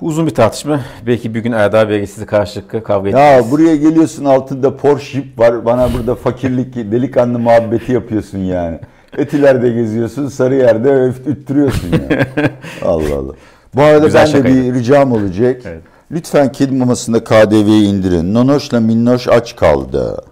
Bu 0.00 0.06
uzun 0.06 0.26
bir 0.26 0.34
tartışma. 0.34 0.80
Belki 1.06 1.34
bir 1.34 1.40
gün 1.40 1.52
Erdal 1.52 1.88
Bey 1.88 2.06
sizi 2.06 2.26
karşılıklı 2.26 2.82
kavga 2.82 3.08
edeceğiz. 3.08 3.44
Ya 3.46 3.50
buraya 3.50 3.76
geliyorsun 3.76 4.24
altında 4.24 4.76
Porsche 4.76 5.12
Jeep 5.12 5.38
var. 5.38 5.64
Bana 5.64 5.92
burada 5.92 6.14
fakirlik, 6.14 6.74
delikanlı 6.92 7.38
muhabbeti 7.38 7.92
yapıyorsun 7.92 8.38
yani. 8.38 8.80
Etiler'de 9.18 9.70
geziyorsun, 9.70 10.28
Sarıyer'de 10.28 11.12
üttürüyorsun 11.26 11.88
yani. 11.92 12.22
Allah 12.82 13.16
Allah. 13.16 13.32
Bu 13.74 13.82
arada 13.82 14.04
Güzel 14.06 14.30
ben 14.34 14.44
de 14.44 14.44
bir 14.44 14.74
ricam 14.74 15.12
olacak. 15.12 15.62
Evet. 15.66 15.82
Lütfen 16.10 16.52
kedi 16.52 16.72
mamasında 16.72 17.24
KDV'yi 17.24 17.88
indirin. 17.88 18.34
Nonoş'la 18.34 18.80
Minnoş 18.80 19.28
aç 19.28 19.56
kaldı. 19.56 20.24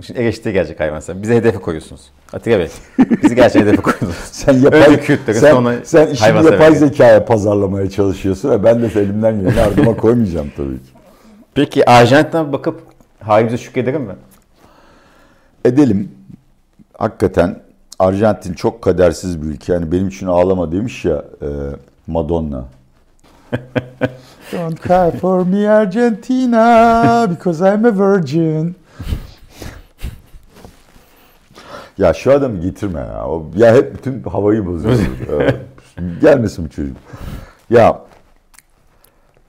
Şimdi 0.00 0.20
eleştiri 0.20 0.52
gelecek 0.52 0.80
hayvan 0.80 1.00
sen. 1.00 1.22
Bize 1.22 1.36
hedefe 1.36 1.58
koyuyorsunuz. 1.58 2.00
Atilla 2.32 2.58
Bey. 2.58 2.68
Bizi 3.22 3.34
gerçekten 3.34 3.60
hedefe 3.60 3.82
koyuyorsunuz. 3.82 4.14
Sen 4.32 4.52
yapay, 4.52 4.80
Önce 4.80 5.18
sen, 5.32 5.50
sonra 5.50 5.74
sen 5.84 6.08
işini 6.08 6.46
yapay 6.46 6.74
zekaya 6.74 7.24
pazarlamaya 7.24 7.90
çalışıyorsun 7.90 8.50
ve 8.50 8.64
ben 8.64 8.82
de 8.82 8.86
elimden 8.86 9.40
geleni 9.40 9.60
ardıma 9.60 9.96
koymayacağım 9.96 10.52
tabii 10.56 10.76
ki. 10.76 10.90
Peki 11.54 11.90
Arjantin'e 11.90 12.52
bakıp 12.52 12.80
halimize 13.20 13.58
şükredelim 13.58 14.02
mi? 14.02 14.14
Edelim. 15.64 16.10
Hakikaten 16.98 17.60
Arjantin 17.98 18.54
çok 18.54 18.82
kadersiz 18.82 19.42
bir 19.42 19.46
ülke. 19.46 19.72
Yani 19.72 19.92
benim 19.92 20.08
için 20.08 20.26
ağlama 20.26 20.72
demiş 20.72 21.04
ya 21.04 21.24
e, 21.42 21.48
Madonna. 22.06 22.64
Don't 24.52 24.82
cry 24.82 25.18
for 25.18 25.46
me 25.46 25.70
Argentina 25.70 27.26
because 27.30 27.74
I'm 27.74 27.84
a 27.84 28.14
virgin. 28.14 28.76
Ya 31.98 32.14
şu 32.14 32.32
adamı 32.32 32.60
getirme 32.60 33.00
ya. 33.00 33.28
O, 33.28 33.50
ya 33.56 33.74
hep 33.74 33.94
bütün 33.94 34.22
havayı 34.22 34.66
bozuyor. 34.66 34.98
Gelmesin 36.20 36.64
bu 36.64 36.68
çocuk. 36.68 36.96
Ya 37.70 38.00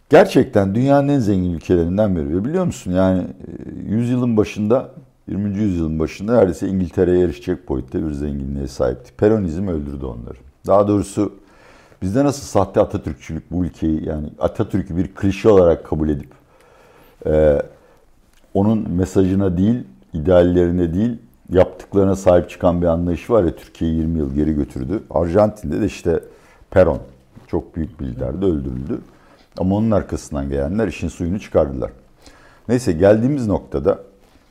gerçekten 0.10 0.76
dünyanın 0.76 1.08
en 1.08 1.20
zengin 1.20 1.54
ülkelerinden 1.54 2.16
biri. 2.16 2.38
Ve 2.38 2.46
biliyor 2.46 2.66
musun 2.66 2.92
yani 2.92 3.22
e, 3.22 3.26
yüzyılın 3.90 4.38
başında 4.38 4.92
20. 5.28 5.58
yüzyılın 5.58 6.00
başında 6.00 6.36
neredeyse 6.36 6.68
İngiltere'ye 6.68 7.26
erişecek 7.26 7.70
boyutta 7.70 8.08
bir 8.08 8.12
zenginliğe 8.12 8.68
sahipti. 8.68 9.14
Peronizm 9.18 9.68
öldürdü 9.68 10.06
onları. 10.06 10.38
Daha 10.68 10.88
doğrusu 10.88 11.34
bizde 12.02 12.24
nasıl 12.24 12.42
sahte 12.42 12.82
Atatürkçülük 12.82 13.52
bu 13.52 13.66
ülkeyi 13.66 14.06
yani 14.06 14.30
Atatürk'ü 14.40 14.98
bir 14.98 15.16
klişe 15.16 15.50
olarak 15.50 15.86
kabul 15.86 16.10
edip 16.10 16.30
e, 17.26 17.62
onun 18.54 18.90
mesajına 18.90 19.58
değil, 19.58 19.84
ideallerine 20.14 20.94
değil, 20.94 21.18
yaptıklarına 21.50 22.16
sahip 22.16 22.50
çıkan 22.50 22.82
bir 22.82 22.88
anlayış 22.88 23.30
var 23.30 23.44
ya 23.44 23.56
Türkiye'yi 23.56 23.98
20 23.98 24.20
yıl 24.20 24.36
geri 24.36 24.54
götürdü. 24.54 25.04
Arjantin'de 25.10 25.82
de 25.82 25.86
işte 25.86 26.20
Peron 26.72 27.00
çok 27.48 27.76
büyük 27.76 28.00
bir 28.00 28.06
liderdi 28.06 28.46
öldürüldü. 28.46 29.02
Ama 29.58 29.76
onun 29.76 29.92
arkasından 29.92 30.50
gelenler 30.50 30.88
işin 30.88 31.08
suyunu 31.08 31.40
çıkardılar. 31.40 31.92
Neyse 32.70 32.92
geldiğimiz 32.92 33.48
noktada 33.48 34.00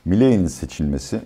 Milley'nin 0.04 0.46
seçilmesi 0.46 1.20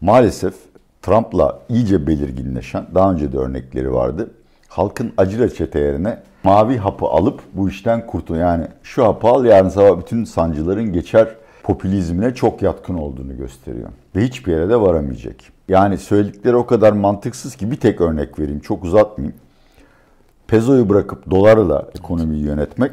maalesef 0.00 0.54
Trump'la 1.02 1.58
iyice 1.68 2.06
belirginleşen, 2.06 2.86
daha 2.94 3.12
önce 3.12 3.32
de 3.32 3.38
örnekleri 3.38 3.92
vardı. 3.92 4.30
Halkın 4.68 5.12
acı 5.16 5.38
reçete 5.38 5.78
yerine 5.78 6.22
mavi 6.44 6.76
hapı 6.76 7.06
alıp 7.06 7.40
bu 7.52 7.68
işten 7.68 8.06
kurtul. 8.06 8.36
Yani 8.36 8.66
şu 8.82 9.04
hapı 9.04 9.28
al 9.28 9.44
yarın 9.44 9.68
sabah 9.68 10.00
bütün 10.00 10.24
sancıların 10.24 10.92
geçer 10.92 11.28
popülizmine 11.64 12.34
çok 12.34 12.62
yatkın 12.62 12.94
olduğunu 12.94 13.36
gösteriyor. 13.36 13.88
Ve 14.16 14.24
hiçbir 14.24 14.52
yere 14.52 14.68
de 14.68 14.80
varamayacak. 14.80 15.36
Yani 15.68 15.98
söyledikleri 15.98 16.56
o 16.56 16.66
kadar 16.66 16.92
mantıksız 16.92 17.56
ki 17.56 17.70
bir 17.70 17.76
tek 17.76 18.00
örnek 18.00 18.38
vereyim 18.38 18.60
çok 18.60 18.84
uzatmayayım. 18.84 19.36
Pezoyu 20.46 20.88
bırakıp 20.88 21.30
dolarla 21.30 21.88
ekonomiyi 21.98 22.44
yönetmek 22.44 22.92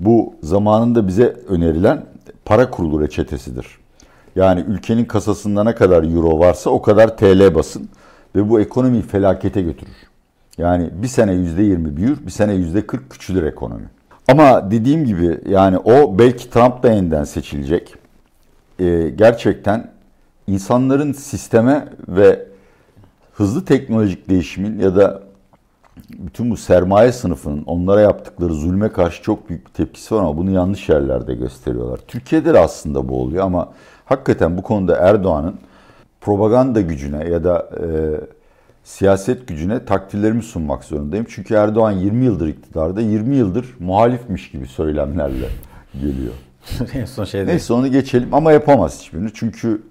bu 0.00 0.34
zamanında 0.42 1.08
bize 1.08 1.36
önerilen 1.48 2.06
para 2.44 2.70
kurulu 2.70 3.00
reçetesidir. 3.00 3.66
Yani 4.36 4.64
ülkenin 4.68 5.04
kasasında 5.04 5.64
ne 5.64 5.74
kadar 5.74 6.02
euro 6.02 6.38
varsa 6.38 6.70
o 6.70 6.82
kadar 6.82 7.16
TL 7.16 7.54
basın 7.54 7.88
ve 8.36 8.50
bu 8.50 8.60
ekonomiyi 8.60 9.02
felakete 9.02 9.62
götürür. 9.62 9.96
Yani 10.58 10.90
bir 10.92 11.08
sene 11.08 11.32
yüzde 11.32 11.62
yirmi 11.62 11.96
büyür, 11.96 12.26
bir 12.26 12.30
sene 12.30 12.54
yüzde 12.54 12.86
kırk 12.86 13.10
küçülür 13.10 13.42
ekonomi. 13.42 13.86
Ama 14.28 14.70
dediğim 14.70 15.04
gibi 15.04 15.40
yani 15.48 15.78
o 15.78 16.18
belki 16.18 16.50
Trump 16.50 16.82
da 16.82 16.92
yeniden 16.92 17.24
seçilecek. 17.24 17.94
Ee, 18.78 19.08
gerçekten 19.16 19.90
insanların 20.46 21.12
sisteme 21.12 21.88
ve 22.08 22.46
hızlı 23.32 23.64
teknolojik 23.64 24.28
değişimin 24.28 24.78
ya 24.78 24.96
da 24.96 25.22
bütün 26.10 26.50
bu 26.50 26.56
sermaye 26.56 27.12
sınıfının 27.12 27.62
onlara 27.66 28.00
yaptıkları 28.00 28.54
zulme 28.54 28.88
karşı 28.88 29.22
çok 29.22 29.48
büyük 29.48 29.66
bir 29.66 29.72
tepkisi 29.72 30.14
var 30.14 30.20
ama 30.20 30.36
bunu 30.36 30.50
yanlış 30.50 30.88
yerlerde 30.88 31.34
gösteriyorlar. 31.34 32.00
Türkiye'de 32.08 32.54
de 32.54 32.58
aslında 32.58 33.08
bu 33.08 33.20
oluyor 33.20 33.44
ama 33.44 33.72
hakikaten 34.04 34.56
bu 34.56 34.62
konuda 34.62 34.96
Erdoğan'ın 34.96 35.54
propaganda 36.20 36.80
gücüne 36.80 37.28
ya 37.28 37.44
da 37.44 37.68
e, 37.80 37.86
siyaset 38.84 39.48
gücüne 39.48 39.84
takdirlerimi 39.84 40.42
sunmak 40.42 40.84
zorundayım. 40.84 41.26
Çünkü 41.28 41.54
Erdoğan 41.54 41.92
20 41.92 42.24
yıldır 42.24 42.48
iktidarda, 42.48 43.00
20 43.00 43.36
yıldır 43.36 43.76
muhalifmiş 43.78 44.50
gibi 44.50 44.66
söylemlerle 44.66 45.48
geliyor. 45.94 46.34
en 46.94 47.04
son 47.04 47.24
şeyde. 47.24 47.46
Neyse 47.46 47.72
onu 47.72 47.88
geçelim 47.88 48.34
ama 48.34 48.52
yapamaz 48.52 49.00
hiçbirini. 49.00 49.30
Çünkü 49.34 49.82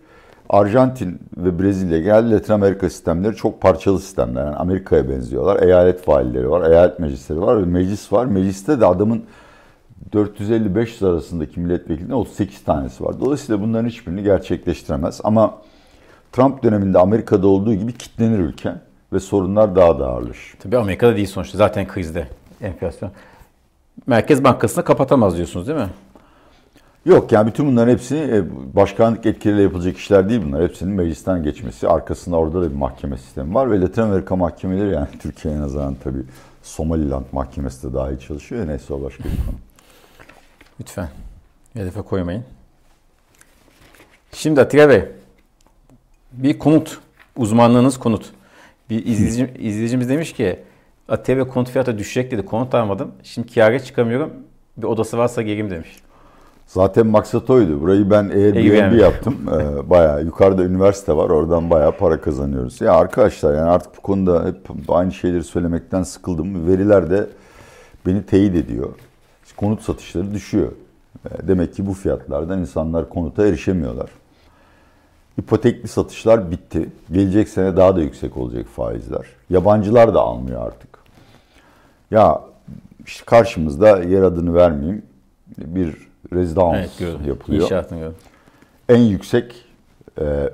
Arjantin 0.49 1.19
ve 1.37 1.59
Brezilya 1.59 1.99
geldi 1.99 2.31
Latin 2.31 2.53
Amerika 2.53 2.89
sistemleri 2.89 3.35
çok 3.35 3.61
parçalı 3.61 3.99
sistemler. 3.99 4.45
Yani 4.45 4.55
Amerika'ya 4.55 5.09
benziyorlar. 5.09 5.63
Eyalet 5.63 6.01
failleri 6.01 6.49
var, 6.49 6.71
eyalet 6.71 6.99
meclisleri 6.99 7.41
var 7.41 7.61
ve 7.61 7.65
meclis 7.65 8.13
var. 8.13 8.25
Mecliste 8.25 8.79
de 8.79 8.85
adamın 8.85 9.23
450-500 10.13 11.07
arasındaki 11.09 11.59
milletvekilinin 11.59 12.13
38 12.13 12.63
tanesi 12.63 13.03
var. 13.03 13.19
Dolayısıyla 13.19 13.61
bunların 13.61 13.89
hiçbirini 13.89 14.23
gerçekleştiremez. 14.23 15.21
Ama 15.23 15.57
Trump 16.33 16.63
döneminde 16.63 16.99
Amerika'da 16.99 17.47
olduğu 17.47 17.73
gibi 17.73 17.93
kitlenir 17.93 18.39
ülke 18.39 18.75
ve 19.13 19.19
sorunlar 19.19 19.75
daha 19.75 19.99
da 19.99 20.07
ağırlaşır. 20.07 20.57
Tabii 20.59 20.77
Amerika'da 20.77 21.15
değil 21.15 21.27
sonuçta. 21.27 21.57
Zaten 21.57 21.87
krizde 21.87 22.27
enflasyon. 22.61 23.11
Merkez 24.07 24.43
Bankası'nı 24.43 24.83
kapatamaz 24.83 25.35
diyorsunuz 25.37 25.67
değil 25.67 25.79
mi? 25.79 25.89
Yok 27.05 27.31
yani 27.31 27.47
bütün 27.47 27.67
bunların 27.67 27.91
hepsini 27.91 28.19
e, 28.19 28.43
başkanlık 28.75 29.25
etkileriyle 29.25 29.63
yapılacak 29.63 29.97
işler 29.97 30.29
değil 30.29 30.41
bunlar. 30.45 30.63
Hepsinin 30.63 30.93
meclisten 30.93 31.43
geçmesi. 31.43 31.87
Arkasında 31.87 32.35
orada 32.35 32.61
da 32.61 32.71
bir 32.71 32.75
mahkeme 32.75 33.17
sistemi 33.17 33.53
var 33.53 33.71
ve 33.71 33.81
Latin 33.81 34.01
Amerika 34.01 34.35
mahkemeleri 34.35 34.93
yani 34.93 35.07
Türkiye'ye 35.19 35.59
nazaran 35.59 35.95
tabii 36.03 36.23
Somaliland 36.63 37.25
mahkemesi 37.31 37.89
de 37.89 37.93
daha 37.93 38.11
iyi 38.11 38.19
çalışıyor. 38.19 38.61
Ya, 38.61 38.67
neyse 38.67 38.93
o 38.93 39.01
başka 39.01 39.23
bir 39.23 39.29
konu. 39.29 39.57
Lütfen. 40.79 41.09
Hedefe 41.73 42.01
koymayın. 42.01 42.43
Şimdi 44.31 44.61
Atilla 44.61 44.89
Bey. 44.89 45.05
Bir 46.33 46.59
konut. 46.59 46.99
Uzmanlığınız 47.37 47.99
konut. 47.99 48.29
Bir 48.89 49.05
izleyici, 49.05 49.53
izleyicimiz 49.59 50.09
demiş 50.09 50.33
ki 50.33 50.59
Bey 51.27 51.39
konut 51.39 51.69
fiyatı 51.69 51.97
düşecek 51.97 52.31
dedi. 52.31 52.45
Konut 52.45 52.75
almadım. 52.75 53.11
Şimdi 53.23 53.53
kâra 53.53 53.79
çıkamıyorum. 53.79 54.33
Bir 54.77 54.83
odası 54.87 55.17
varsa 55.17 55.41
geleyim 55.41 55.69
demiş. 55.69 55.95
Zaten 56.67 57.07
maksat 57.07 57.49
oydu. 57.49 57.81
Burayı 57.81 58.09
ben 58.09 58.23
Airbnb 58.23 58.55
Airbnb. 58.55 58.99
yaptım. 58.99 59.35
Ee, 59.47 59.89
bayağı 59.89 60.23
yukarıda 60.23 60.63
üniversite 60.63 61.15
var. 61.15 61.29
Oradan 61.29 61.69
bayağı 61.69 61.97
para 61.97 62.21
kazanıyoruz. 62.21 62.81
Ya 62.81 62.93
arkadaşlar 62.93 63.53
yani 63.55 63.69
artık 63.69 63.97
bu 63.97 64.01
konuda 64.01 64.45
hep 64.45 64.57
aynı 64.87 65.11
şeyleri 65.11 65.43
söylemekten 65.43 66.03
sıkıldım. 66.03 66.67
Veriler 66.67 67.09
de 67.11 67.27
beni 68.05 68.25
teyit 68.25 68.55
ediyor. 68.55 68.89
Konut 69.57 69.81
satışları 69.81 70.33
düşüyor. 70.33 70.71
Ee, 71.25 71.47
Demek 71.47 71.73
ki 71.73 71.85
bu 71.85 71.93
fiyatlardan 71.93 72.59
insanlar 72.59 73.09
konuta 73.09 73.47
erişemiyorlar. 73.47 74.09
İpotekli 75.43 75.87
satışlar 75.87 76.51
bitti. 76.51 76.89
Gelecek 77.11 77.49
sene 77.49 77.77
daha 77.77 77.95
da 77.95 78.01
yüksek 78.01 78.37
olacak 78.37 78.65
faizler. 78.67 79.25
Yabancılar 79.49 80.13
da 80.13 80.21
almıyor 80.21 80.67
artık. 80.67 80.89
Ya 82.11 82.41
işte 83.05 83.25
karşımızda 83.25 84.03
yer 84.03 84.23
adını 84.23 84.53
vermeyeyim 84.53 85.01
bir 85.57 86.07
rezidans 86.33 86.75
Evet 86.75 86.91
gördüm. 86.99 87.19
yapılıyor. 87.27 87.63
İnşaatını 87.63 87.99
gördüm. 87.99 88.15
En 88.89 88.97
yüksek 89.01 89.65
e, 90.21 90.49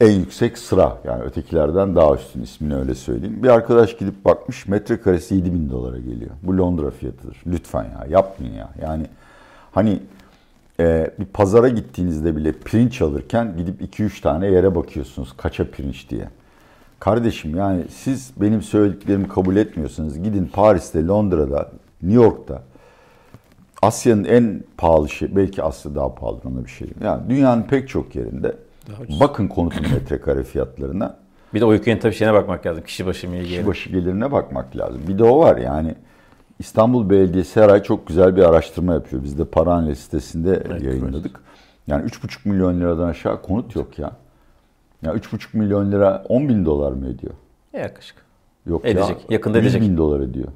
en 0.00 0.10
yüksek 0.12 0.58
sıra 0.58 0.98
yani 1.04 1.22
ötekilerden 1.22 1.96
daha 1.96 2.14
üstün 2.14 2.42
ismini 2.42 2.76
öyle 2.76 2.94
söyleyeyim. 2.94 3.42
Bir 3.42 3.48
arkadaş 3.48 3.96
gidip 3.96 4.24
bakmış 4.24 4.68
metrekaresi 4.68 5.34
7 5.34 5.52
bin 5.54 5.70
dolara 5.70 5.98
geliyor. 5.98 6.30
Bu 6.42 6.58
Londra 6.58 6.90
fiyatıdır. 6.90 7.42
Lütfen 7.46 7.84
ya 7.84 8.06
yapmayın 8.08 8.54
ya. 8.54 8.70
Yani 8.82 9.06
hani 9.72 10.00
e, 10.80 11.10
bir 11.18 11.24
pazara 11.24 11.68
gittiğinizde 11.68 12.36
bile 12.36 12.52
pirinç 12.52 13.02
alırken 13.02 13.56
gidip 13.56 13.98
2-3 13.98 14.20
tane 14.20 14.46
yere 14.46 14.74
bakıyorsunuz 14.74 15.32
kaça 15.36 15.70
pirinç 15.70 16.10
diye. 16.10 16.28
Kardeşim 17.00 17.56
yani 17.56 17.84
siz 17.88 18.32
benim 18.36 18.62
söylediklerimi 18.62 19.28
kabul 19.28 19.56
etmiyorsanız 19.56 20.22
gidin 20.22 20.50
Paris'te, 20.52 21.06
Londra'da, 21.06 21.70
New 22.02 22.22
York'ta 22.24 22.62
Asya'nın 23.82 24.24
en 24.24 24.62
pahalı 24.76 25.08
şey, 25.08 25.36
belki 25.36 25.62
Asya 25.62 25.94
daha 25.94 26.14
pahalı 26.14 26.40
ona 26.44 26.64
bir 26.64 26.70
şey. 26.70 26.88
Yani 27.02 27.30
dünyanın 27.30 27.62
pek 27.62 27.88
çok 27.88 28.16
yerinde 28.16 28.56
bakın 29.20 29.48
konutun 29.48 29.92
metrekare 29.92 30.42
fiyatlarına, 30.42 31.16
Bir 31.54 31.60
de 31.60 31.64
o 31.64 31.74
ülkenin 31.74 32.00
tabii 32.00 32.14
şeyine 32.14 32.34
bakmak 32.34 32.66
lazım. 32.66 32.84
Kişi 32.84 33.06
başı 33.06 33.28
mı 33.28 33.42
kişi 33.42 33.66
başı 33.66 33.90
gelirine 33.90 34.32
bakmak 34.32 34.76
lazım. 34.76 35.02
Bir 35.08 35.18
de 35.18 35.24
o 35.24 35.38
var 35.38 35.56
yani 35.56 35.94
İstanbul 36.58 37.10
Belediyesi 37.10 37.60
her 37.60 37.68
ay 37.68 37.82
çok 37.82 38.06
güzel 38.06 38.36
bir 38.36 38.42
araştırma 38.42 38.94
yapıyor. 38.94 39.22
Biz 39.22 39.38
de 39.38 39.44
Paranel 39.44 39.94
sitesinde 39.94 40.62
Evet, 40.68 40.82
yayınladık. 40.82 41.40
Yani 41.86 42.06
3,5 42.10 42.48
milyon 42.48 42.80
liradan 42.80 43.08
aşağı 43.08 43.42
konut 43.42 43.76
yok 43.76 43.98
ya. 43.98 44.12
Ya 45.02 45.12
3,5 45.14 45.56
milyon 45.56 45.92
lira 45.92 46.24
10 46.28 46.48
bin 46.48 46.64
dolar 46.64 46.92
mı 46.92 47.08
ediyor? 47.08 47.32
Yaklaşık. 47.72 48.16
Yok 48.66 48.84
Edecek, 48.84 49.08
ya. 49.08 49.16
yakında 49.30 49.58
100 49.58 49.66
edecek. 49.74 49.90
bin 49.90 49.96
dolar 49.96 50.20
ediyor. 50.20 50.48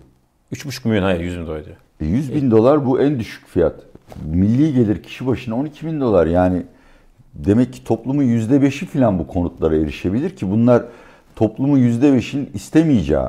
3,5 0.52 0.88
milyon 0.88 1.02
hayır 1.02 1.20
100 1.20 1.38
bin 1.38 1.46
dolar 1.46 1.64
diyor. 1.64 1.76
E 2.00 2.06
100 2.06 2.34
bin 2.34 2.50
dolar 2.50 2.86
bu 2.86 3.00
en 3.00 3.18
düşük 3.20 3.46
fiyat. 3.46 3.74
Milli 4.24 4.74
gelir 4.74 5.02
kişi 5.02 5.26
başına 5.26 5.54
12 5.56 5.86
bin 5.86 6.00
dolar 6.00 6.26
yani 6.26 6.62
demek 7.34 7.72
ki 7.72 7.84
toplumun 7.84 8.22
%5'i 8.24 8.86
falan 8.86 9.18
bu 9.18 9.26
konutlara 9.26 9.76
erişebilir 9.76 10.36
ki 10.36 10.50
bunlar 10.50 10.82
toplumun 11.36 11.78
%5'in 11.78 12.50
istemeyeceği, 12.54 13.26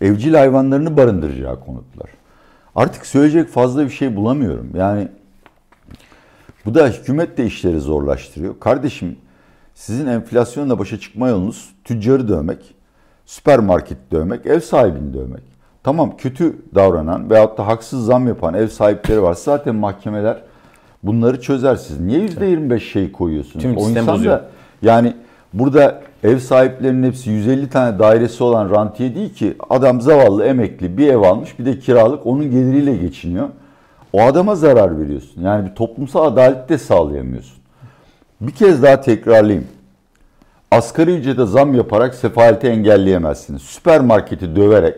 evcil 0.00 0.34
hayvanlarını 0.34 0.96
barındıracağı 0.96 1.60
konutlar. 1.60 2.10
Artık 2.74 3.06
söyleyecek 3.06 3.48
fazla 3.48 3.84
bir 3.84 3.90
şey 3.90 4.16
bulamıyorum. 4.16 4.70
Yani 4.74 5.08
bu 6.66 6.74
da 6.74 6.88
hükümet 6.88 7.38
de 7.38 7.46
işleri 7.46 7.80
zorlaştırıyor. 7.80 8.60
Kardeşim 8.60 9.16
sizin 9.74 10.06
enflasyonla 10.06 10.78
başa 10.78 11.00
çıkma 11.00 11.28
yolunuz 11.28 11.74
tüccarı 11.84 12.28
dövmek, 12.28 12.74
süpermarket 13.26 13.98
dövmek, 14.12 14.46
ev 14.46 14.60
sahibini 14.60 15.14
dövmek. 15.14 15.42
Tamam 15.82 16.16
kötü 16.16 16.56
davranan 16.74 17.30
veyahut 17.30 17.58
da 17.58 17.66
haksız 17.66 18.06
zam 18.06 18.28
yapan 18.28 18.54
ev 18.54 18.68
sahipleri 18.68 19.22
var. 19.22 19.34
Zaten 19.34 19.74
mahkemeler 19.74 20.42
bunları 21.02 21.40
çözer 21.40 21.76
siz. 21.76 22.00
Niye 22.00 22.26
%25 22.26 22.80
şey 22.80 23.12
koyuyorsunuz? 23.12 23.62
Tüm 23.62 23.76
o 23.76 23.88
insan 23.88 24.24
da 24.24 24.44
yani 24.82 25.14
burada 25.52 26.02
ev 26.24 26.38
sahiplerinin 26.38 27.06
hepsi 27.06 27.30
150 27.30 27.70
tane 27.70 27.98
dairesi 27.98 28.44
olan 28.44 28.70
rantiye 28.70 29.14
değil 29.14 29.34
ki 29.34 29.56
adam 29.70 30.00
zavallı 30.00 30.44
emekli 30.44 30.98
bir 30.98 31.08
ev 31.08 31.18
almış 31.18 31.58
bir 31.58 31.64
de 31.64 31.78
kiralık 31.78 32.26
onun 32.26 32.50
geliriyle 32.50 32.96
geçiniyor. 32.96 33.48
O 34.12 34.22
adama 34.22 34.54
zarar 34.54 35.00
veriyorsun. 35.00 35.42
Yani 35.42 35.70
bir 35.70 35.74
toplumsal 35.74 36.24
adalet 36.24 36.68
de 36.68 36.78
sağlayamıyorsun. 36.78 37.58
Bir 38.40 38.52
kez 38.52 38.82
daha 38.82 39.00
tekrarlayayım. 39.00 39.66
Asgari 40.70 41.10
ücrete 41.10 41.46
zam 41.46 41.74
yaparak 41.74 42.14
sefaleti 42.14 42.66
engelleyemezsiniz. 42.66 43.62
Süpermarketi 43.62 44.56
döverek 44.56 44.96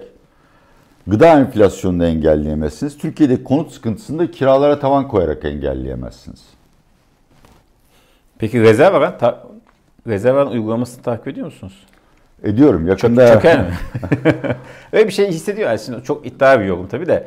gıda 1.07 1.39
enflasyonunu 1.39 2.05
engelleyemezsiniz. 2.05 2.99
Türkiye'de 2.99 3.45
konut 3.45 3.73
sıkıntısını 3.73 4.19
da 4.19 4.31
kiralara 4.31 4.79
tavan 4.79 5.09
koyarak 5.09 5.45
engelleyemezsiniz. 5.45 6.41
Peki 8.39 8.61
rezerv 8.61 8.95
alan, 8.95 9.15
ta- 10.05 10.11
rezerv 10.11 10.37
alan 10.37 10.53
uygulamasını 10.53 11.03
takip 11.03 11.29
ediyor 11.29 11.47
musunuz? 11.47 11.87
Ediyorum 12.45 12.81
Çok 12.81 12.89
yakında. 12.89 13.33
çöker 13.33 13.59
mi? 13.61 13.67
Öyle 14.93 15.07
bir 15.07 15.13
şey 15.13 15.29
hissediyor 15.29 15.71
aslında. 15.71 16.03
Çok 16.03 16.27
iddia 16.27 16.61
bir 16.61 16.65
yorum 16.65 16.89
tabii 16.89 17.07
de. 17.07 17.27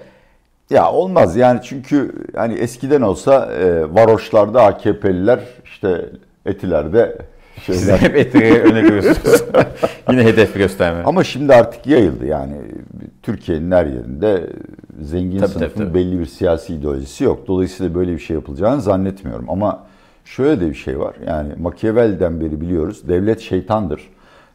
Ya 0.69 0.91
olmaz 0.91 1.35
yani 1.35 1.59
çünkü 1.63 2.11
hani 2.35 2.53
eskiden 2.53 3.01
olsa 3.01 3.53
e, 3.53 3.93
varoşlarda 3.95 4.63
AKP'liler 4.63 5.39
işte 5.65 6.05
etilerde 6.45 7.17
Siz 7.65 7.79
şeyler. 7.85 7.97
hep 7.99 8.15
etleri 8.15 8.61
öne 8.61 8.81
görüyorsunuz. 8.81 9.43
Yine 10.11 10.23
hedef 10.23 10.53
gösterme. 10.53 11.03
Ama 11.03 11.23
şimdi 11.23 11.53
artık 11.55 11.87
yayıldı 11.87 12.25
yani 12.25 12.53
Türkiye'nin 13.23 13.71
her 13.71 13.85
yerinde 13.85 14.47
zengin 15.01 15.39
Tabii, 15.39 15.49
sınıfın 15.51 15.79
tabii, 15.79 15.87
tabii. 15.87 15.93
belli 15.99 16.19
bir 16.19 16.25
siyasi 16.25 16.73
ideolojisi 16.75 17.23
yok. 17.23 17.47
Dolayısıyla 17.47 17.95
böyle 17.95 18.11
bir 18.13 18.19
şey 18.19 18.33
yapılacağını 18.35 18.81
zannetmiyorum. 18.81 19.49
Ama 19.49 19.83
şöyle 20.25 20.61
de 20.61 20.69
bir 20.69 20.75
şey 20.75 20.99
var 20.99 21.15
yani 21.27 21.53
Machiavelli'den 21.59 22.41
beri 22.41 22.61
biliyoruz 22.61 23.07
devlet 23.07 23.39
şeytandır. 23.39 24.09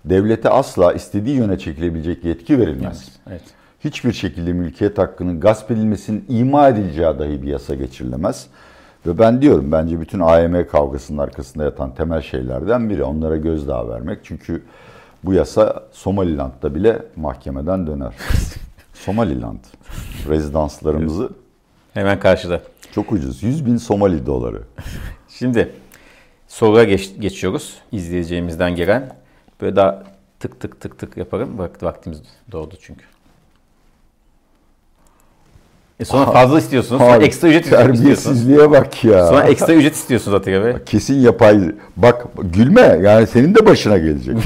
Devlete 0.05 0.49
asla 0.51 0.93
istediği 0.93 1.37
yöne 1.37 1.59
çekilebilecek 1.59 2.25
yetki 2.25 2.59
verilmez. 2.59 3.09
Evet. 3.31 3.43
Hiçbir 3.81 4.13
şekilde 4.13 4.53
mülkiyet 4.53 4.99
hakkının 4.99 5.41
gasp 5.41 5.71
edilmesinin 5.71 6.25
ima 6.29 6.69
edileceği 6.69 7.19
dahi 7.19 7.43
bir 7.43 7.49
yasa 7.49 7.75
geçirilemez. 7.75 8.47
Ve 9.07 9.19
ben 9.19 9.43
diyorum 9.43 9.73
bence 9.73 10.01
bütün 10.01 10.21
AYM 10.21 10.67
kavgasının 10.67 11.19
arkasında 11.19 11.65
yatan 11.65 11.95
temel 11.95 12.23
şeylerden 12.23 12.91
biri 12.91 13.05
onlara 13.05 13.37
gözdağı 13.37 13.89
vermek. 13.89 14.19
Çünkü 14.23 14.63
bu 15.25 15.33
yasa 15.33 15.83
Somaliland'da 15.93 16.75
bile 16.75 17.03
mahkemeden 17.17 17.87
döner. 17.87 18.15
Somaliland 18.95 19.61
rezidanslarımızı 20.29 21.31
Hemen 21.95 22.21
karşıda. 22.21 22.61
çok 22.93 23.13
ucuz. 23.13 23.43
100 23.43 23.67
bin 23.67 23.77
Somali 23.77 24.27
doları. 24.27 24.63
Şimdi 25.39 25.73
soruya 26.49 26.85
geç, 26.85 27.11
geçiyoruz. 27.19 27.75
İzleyeceğimizden 27.93 28.77
gelen. 28.77 29.17
Böyle 29.61 29.77
daha 29.77 30.03
tık 30.41 30.61
tık 30.61 30.81
tık 30.81 30.99
tık 30.99 31.17
yaparım. 31.17 31.59
Vakt, 31.59 31.83
vaktimiz 31.83 32.23
doğdu 32.53 32.75
çünkü. 32.81 33.05
E 36.01 36.05
sonra 36.05 36.31
fazla 36.33 36.59
istiyorsunuz. 36.59 37.01
Sonra 37.03 37.13
Abi, 37.13 37.25
ekstra 37.25 37.49
ücret 37.49 37.65
istiyorsunuz. 37.65 37.99
Terbiyesizliğe 37.99 38.71
bak 38.71 39.05
ya. 39.05 39.27
Sonra 39.27 39.45
ekstra 39.45 39.75
ücret 39.75 39.95
istiyorsunuz 39.95 40.35
Atilla 40.35 40.65
Bey. 40.65 40.75
Kesin 40.87 41.21
yapay. 41.21 41.61
Bak 41.97 42.27
gülme 42.43 43.01
yani 43.03 43.27
senin 43.27 43.55
de 43.55 43.67
başına 43.67 43.99
gelecek. 43.99 44.37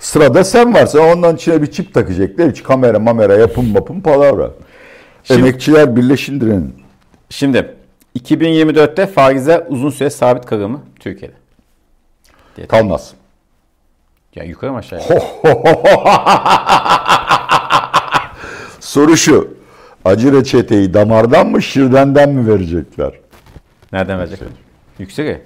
Sırada 0.00 0.44
sen 0.44 0.74
varsa 0.74 1.00
ondan 1.00 1.36
içine 1.36 1.62
bir 1.62 1.70
çip 1.70 1.94
takacaklar. 1.94 2.50
Hiç 2.50 2.62
kamera 2.62 2.98
mamera 2.98 3.34
yapım 3.34 3.72
mapım 3.72 4.00
palavra. 4.00 4.50
Şimdi- 5.24 5.40
Emekçiler 5.40 5.96
birleşin 5.96 6.40
direnin. 6.40 6.74
Şimdi 7.30 7.79
2024'te 8.18 9.06
faizler 9.06 9.64
uzun 9.68 9.90
süre 9.90 10.10
sabit 10.10 10.46
kalır 10.46 10.66
mı 10.66 10.80
Türkiye'de? 11.00 12.66
Kalmaz. 12.66 13.14
Yani 14.34 14.48
yukarı 14.48 14.72
mı 14.72 14.78
aşağıya? 14.78 15.06
Soru 18.80 19.16
şu. 19.16 19.54
Acı 20.04 20.32
reçeteyi 20.32 20.94
damardan 20.94 21.46
mı 21.46 21.62
şirdenden 21.62 22.30
mi 22.30 22.46
verecekler? 22.48 23.12
Nereden 23.92 24.18
verecekler? 24.18 24.48
Yüksek. 24.98 25.40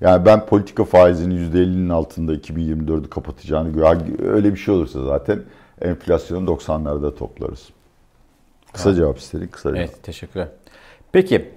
Yani 0.00 0.26
ben 0.26 0.46
politika 0.46 0.84
faizinin 0.84 1.52
%50'nin 1.52 1.88
altında 1.88 2.34
2024'ü 2.34 3.08
kapatacağını. 3.08 3.88
Öyle 4.28 4.52
bir 4.52 4.58
şey 4.58 4.74
olursa 4.74 5.04
zaten 5.04 5.42
enflasyonu 5.80 6.50
90'larda 6.50 7.16
toplarız. 7.16 7.68
Kısa 8.72 8.94
cevap 8.94 9.18
istedik. 9.18 9.52
Kısa 9.52 9.74
cevap. 9.74 9.88
Evet 9.88 10.02
teşekkürler. 10.02 10.48
Peki 11.12 11.50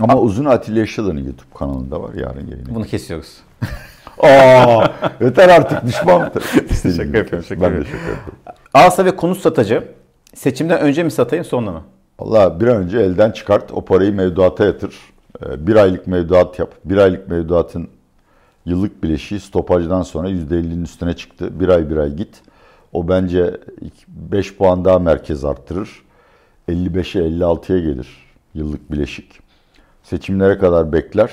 Ama 0.00 0.20
Uzun 0.20 0.44
Atilla 0.44 0.78
Yaşalan'ın 0.78 1.24
YouTube 1.24 1.54
kanalında 1.58 2.02
var 2.02 2.14
yarın 2.14 2.46
yayını. 2.46 2.74
bunu 2.74 2.84
kesiyoruz. 2.84 3.36
Aa, 4.22 4.86
yeter 5.20 5.48
artık 5.48 5.86
düşman. 5.86 6.20
Şaka 6.96 7.18
yapıyorum, 7.18 7.42
şaka 7.48 7.62
ben 7.62 7.72
de 7.80 7.84
şaka 7.84 7.96
yapıyorum. 7.96 8.22
Arsa 8.74 9.04
ve 9.04 9.16
konut 9.16 9.38
satıcı 9.38 9.84
seçimden 10.34 10.80
önce 10.80 11.02
mi 11.02 11.10
satayım 11.10 11.44
sonra 11.44 11.70
mı? 11.70 11.82
Valla 12.20 12.60
bir 12.60 12.66
an 12.66 12.76
önce 12.76 12.98
elden 12.98 13.30
çıkart, 13.30 13.72
o 13.72 13.84
parayı 13.84 14.12
mevduata 14.14 14.64
yatır. 14.64 14.94
Ee, 15.46 15.66
Bir 15.66 15.76
aylık 15.76 16.06
mevduat 16.06 16.58
yap. 16.58 16.74
Bir 16.84 16.96
aylık 16.96 17.28
mevduatın 17.28 17.88
yıllık 18.66 19.02
bileşiği 19.02 19.40
stopajdan 19.40 20.02
sonra 20.02 20.28
%50'nin 20.30 20.84
üstüne 20.84 21.16
çıktı. 21.16 21.60
Bir 21.60 21.68
ay 21.68 21.90
bir 21.90 21.96
ay 21.96 22.10
git. 22.14 22.40
O 22.92 23.08
bence 23.08 23.60
5 24.08 24.56
puan 24.56 24.84
daha 24.84 24.98
merkez 24.98 25.44
arttırır. 25.44 26.02
55'e 26.68 27.22
56'ya 27.22 27.78
gelir 27.78 28.27
yıllık 28.54 28.92
bileşik. 28.92 29.40
Seçimlere 30.02 30.58
kadar 30.58 30.92
bekler. 30.92 31.30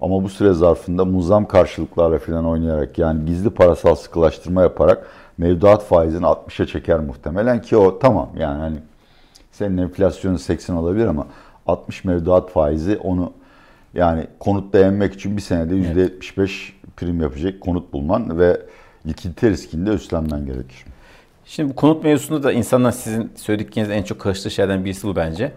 Ama 0.00 0.22
bu 0.22 0.28
süre 0.28 0.52
zarfında 0.52 1.04
muzam 1.04 1.48
karşılıklarla 1.48 2.18
falan 2.18 2.46
oynayarak 2.46 2.98
yani 2.98 3.26
gizli 3.26 3.50
parasal 3.50 3.94
sıkılaştırma 3.94 4.62
yaparak 4.62 5.06
mevduat 5.38 5.84
faizini 5.84 6.26
60'a 6.26 6.66
çeker 6.66 7.00
muhtemelen 7.00 7.62
ki 7.62 7.76
o 7.76 7.98
tamam 7.98 8.30
yani 8.38 8.60
hani 8.60 8.76
senin 9.52 9.78
enflasyonun 9.78 10.36
80 10.36 10.74
olabilir 10.74 11.06
ama 11.06 11.26
60 11.66 12.04
mevduat 12.04 12.50
faizi 12.50 12.96
onu 12.96 13.32
yani 13.94 14.26
konutta 14.38 14.78
yenmek 14.78 15.14
için 15.14 15.36
bir 15.36 15.42
senede 15.42 15.74
%75 15.74 16.72
prim 16.96 17.20
yapacak 17.20 17.60
konut 17.60 17.92
bulman 17.92 18.38
ve 18.38 18.60
likidite 19.06 19.50
riskini 19.50 19.86
de 19.86 19.90
üstlenmen 19.90 20.46
gerekir. 20.46 20.84
Şimdi 21.44 21.74
konut 21.74 22.04
mevzusunda 22.04 22.42
da 22.42 22.52
insanlar 22.52 22.92
sizin 22.92 23.32
söylediklerinizde 23.36 23.94
en 23.94 24.02
çok 24.02 24.20
karıştığı 24.20 24.50
şeylerden 24.50 24.84
birisi 24.84 25.06
bu 25.06 25.16
bence. 25.16 25.52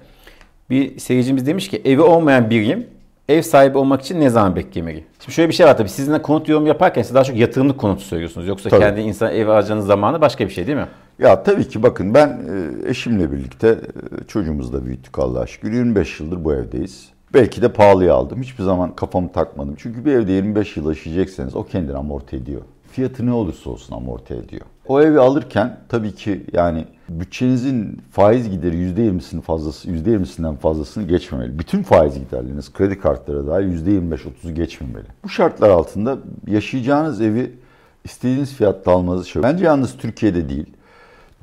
Bir 0.70 1.00
seyircimiz 1.00 1.46
demiş 1.46 1.68
ki 1.70 1.82
evi 1.86 2.02
olmayan 2.02 2.50
biriyim. 2.50 2.88
Ev 3.30 3.42
sahibi 3.42 3.78
olmak 3.78 4.02
için 4.02 4.20
ne 4.20 4.30
zaman 4.30 4.56
beklemeli? 4.56 5.04
Şimdi 5.20 5.32
şöyle 5.36 5.50
bir 5.50 5.54
şey 5.54 5.66
var 5.66 5.78
tabii. 5.78 5.90
Sizinle 5.90 6.22
konut 6.22 6.50
yorum 6.50 6.68
yaparken 6.68 7.02
siz 7.02 7.16
daha 7.16 7.24
çok 7.24 7.38
yatırımlık 7.38 7.78
konut 7.80 8.02
söylüyorsunuz. 8.02 8.48
Yoksa 8.48 8.70
Tabii. 8.70 8.82
kendi 8.82 9.02
insan 9.02 9.34
ev 9.34 9.48
alacağınız 9.48 9.86
zamanı 9.86 10.22
başka 10.22 10.46
bir 10.46 10.50
şey 10.50 10.68
değil 10.68 10.78
mi? 10.78 10.88
Ya 11.20 11.44
tabii 11.44 11.68
ki 11.68 11.84
bakın 11.84 12.14
ben 12.14 12.28
e, 12.28 12.90
eşimle 12.90 13.32
birlikte 13.32 13.68
e, 13.68 14.28
çocuğumuzu 14.28 14.74
da 14.74 14.86
büyüttük 14.86 15.20
Allah'a 15.20 15.48
şükür. 15.48 15.74
25 15.74 16.20
yıldır 16.20 16.44
bu 16.46 16.54
evdeyiz. 16.54 17.10
Belki 17.34 17.62
de 17.62 17.74
pahalıya 17.74 18.14
aldım. 18.14 18.42
Hiçbir 18.42 18.64
zaman 18.64 18.96
kafamı 18.96 19.32
takmadım. 19.32 19.76
Çünkü 19.78 20.06
bir 20.06 20.12
evde 20.12 20.32
25 20.32 20.78
yıl 20.78 20.90
yaşayacaksanız 20.90 21.56
o 21.56 21.64
kendini 21.64 21.98
amorti 21.98 22.36
ediyor. 22.36 22.62
Fiyatı 22.92 23.26
ne 23.26 23.34
olursa 23.34 23.70
olsun 23.70 23.96
amorti 23.96 24.34
ediyor. 24.34 24.66
O 24.88 25.02
evi 25.02 25.20
alırken 25.20 25.78
tabii 25.90 26.16
ki 26.16 26.46
yani 26.54 26.86
bütçenizin 27.10 28.02
faiz 28.12 28.50
gideri 28.50 28.76
%20'sinin 28.76 29.42
fazlası, 29.42 29.90
%20'sinden 29.90 30.56
fazlasını 30.56 31.08
geçmemeli. 31.08 31.60
Bütün 31.60 31.84
faiz 31.84 32.14
giderleriniz 32.14 32.74
kredi 32.74 33.00
kartları 33.00 33.48
dahil 33.48 33.86
%25-30'u 33.86 34.54
geçmemeli. 34.54 35.06
Bu 35.24 35.30
şartlar 35.30 35.70
altında 35.70 36.18
yaşayacağınız 36.48 37.22
evi 37.22 37.52
istediğiniz 38.04 38.54
fiyatta 38.54 38.92
almanızı 38.92 39.30
şey. 39.30 39.44
Bence 39.44 39.66
yalnız 39.66 39.98
Türkiye'de 39.98 40.50
değil. 40.50 40.66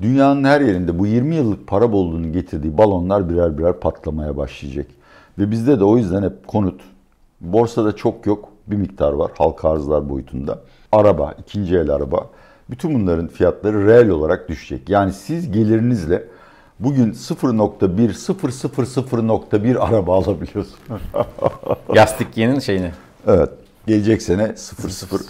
Dünyanın 0.01 0.43
her 0.43 0.61
yerinde 0.61 0.99
bu 0.99 1.07
20 1.07 1.35
yıllık 1.35 1.67
para 1.67 1.91
bolluğunun 1.91 2.33
getirdiği 2.33 2.77
balonlar 2.77 3.29
birer 3.29 3.57
birer 3.57 3.73
patlamaya 3.73 4.37
başlayacak. 4.37 4.87
Ve 5.39 5.51
bizde 5.51 5.79
de 5.79 5.83
o 5.83 5.97
yüzden 5.97 6.23
hep 6.23 6.47
konut. 6.47 6.81
Borsada 7.41 7.95
çok 7.95 8.25
yok. 8.25 8.49
bir 8.67 8.75
miktar 8.75 9.13
var 9.13 9.31
halka 9.37 9.69
arzlar 9.69 10.09
boyutunda. 10.09 10.59
Araba, 10.91 11.33
ikinci 11.39 11.75
el 11.75 11.89
araba. 11.89 12.29
Bütün 12.69 12.93
bunların 12.93 13.27
fiyatları 13.27 13.87
reel 13.87 14.09
olarak 14.09 14.49
düşecek. 14.49 14.89
Yani 14.89 15.13
siz 15.13 15.51
gelirinizle 15.51 16.23
bugün 16.79 17.11
0.1 17.13 18.09
0.00.1 18.09 19.79
araba 19.79 20.15
alabiliyorsunuz. 20.17 21.01
Yastık 21.93 22.37
yenin 22.37 22.59
şeyini. 22.59 22.91
Evet. 23.27 23.49
Gelecek 23.87 24.21
sene 24.21 24.55
00. 24.55 25.21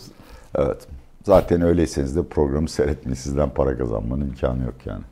Evet. 0.56 0.88
Zaten 1.24 1.62
öyleyseniz 1.62 2.16
de 2.16 2.24
programı 2.24 2.70
seyretmeyi 2.70 3.16
sizden 3.16 3.50
para 3.50 3.78
kazanmanın 3.78 4.22
imkanı 4.22 4.64
yok 4.64 4.76
yani. 4.86 5.04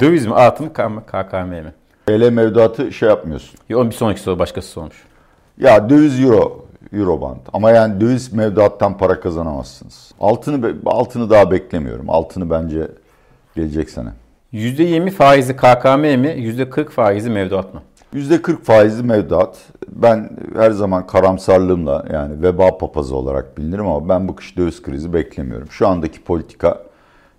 Döviz 0.00 0.26
mi 0.26 0.34
altın 0.34 0.66
mı 0.66 1.02
KKM 1.06 1.48
mi? 1.48 1.74
TL 2.06 2.30
mevduatı 2.30 2.92
şey 2.92 3.08
yapmıyorsun. 3.08 3.58
Yo, 3.68 3.86
bir 3.86 3.92
sonraki 3.92 4.20
soru 4.20 4.38
başkası 4.38 4.68
sormuş. 4.68 5.04
Ya 5.58 5.90
döviz 5.90 6.20
euro, 6.20 6.66
euro 6.92 7.20
band. 7.20 7.40
Ama 7.52 7.70
yani 7.70 8.00
döviz 8.00 8.32
mevduattan 8.32 8.98
para 8.98 9.20
kazanamazsınız. 9.20 10.12
Altını 10.20 10.74
altını 10.86 11.30
daha 11.30 11.50
beklemiyorum. 11.50 12.10
Altını 12.10 12.50
bence 12.50 12.88
gelecek 13.56 13.90
sene. 13.90 14.08
%20 14.52 15.10
faizi 15.10 15.56
KKM 15.56 16.00
mi? 16.00 16.28
%40 16.28 16.88
faizi 16.88 17.30
mevduat 17.30 17.74
mı? 17.74 17.82
%40 18.14 18.62
faizli 18.62 19.02
mevduat. 19.02 19.58
Ben 19.88 20.30
her 20.54 20.70
zaman 20.70 21.06
karamsarlığımla 21.06 22.04
yani 22.12 22.42
veba 22.42 22.78
papazı 22.78 23.16
olarak 23.16 23.58
bilinirim 23.58 23.86
ama 23.86 24.08
ben 24.08 24.28
bu 24.28 24.36
kış 24.36 24.56
döviz 24.56 24.82
krizi 24.82 25.12
beklemiyorum. 25.12 25.70
Şu 25.70 25.88
andaki 25.88 26.22
politika 26.22 26.82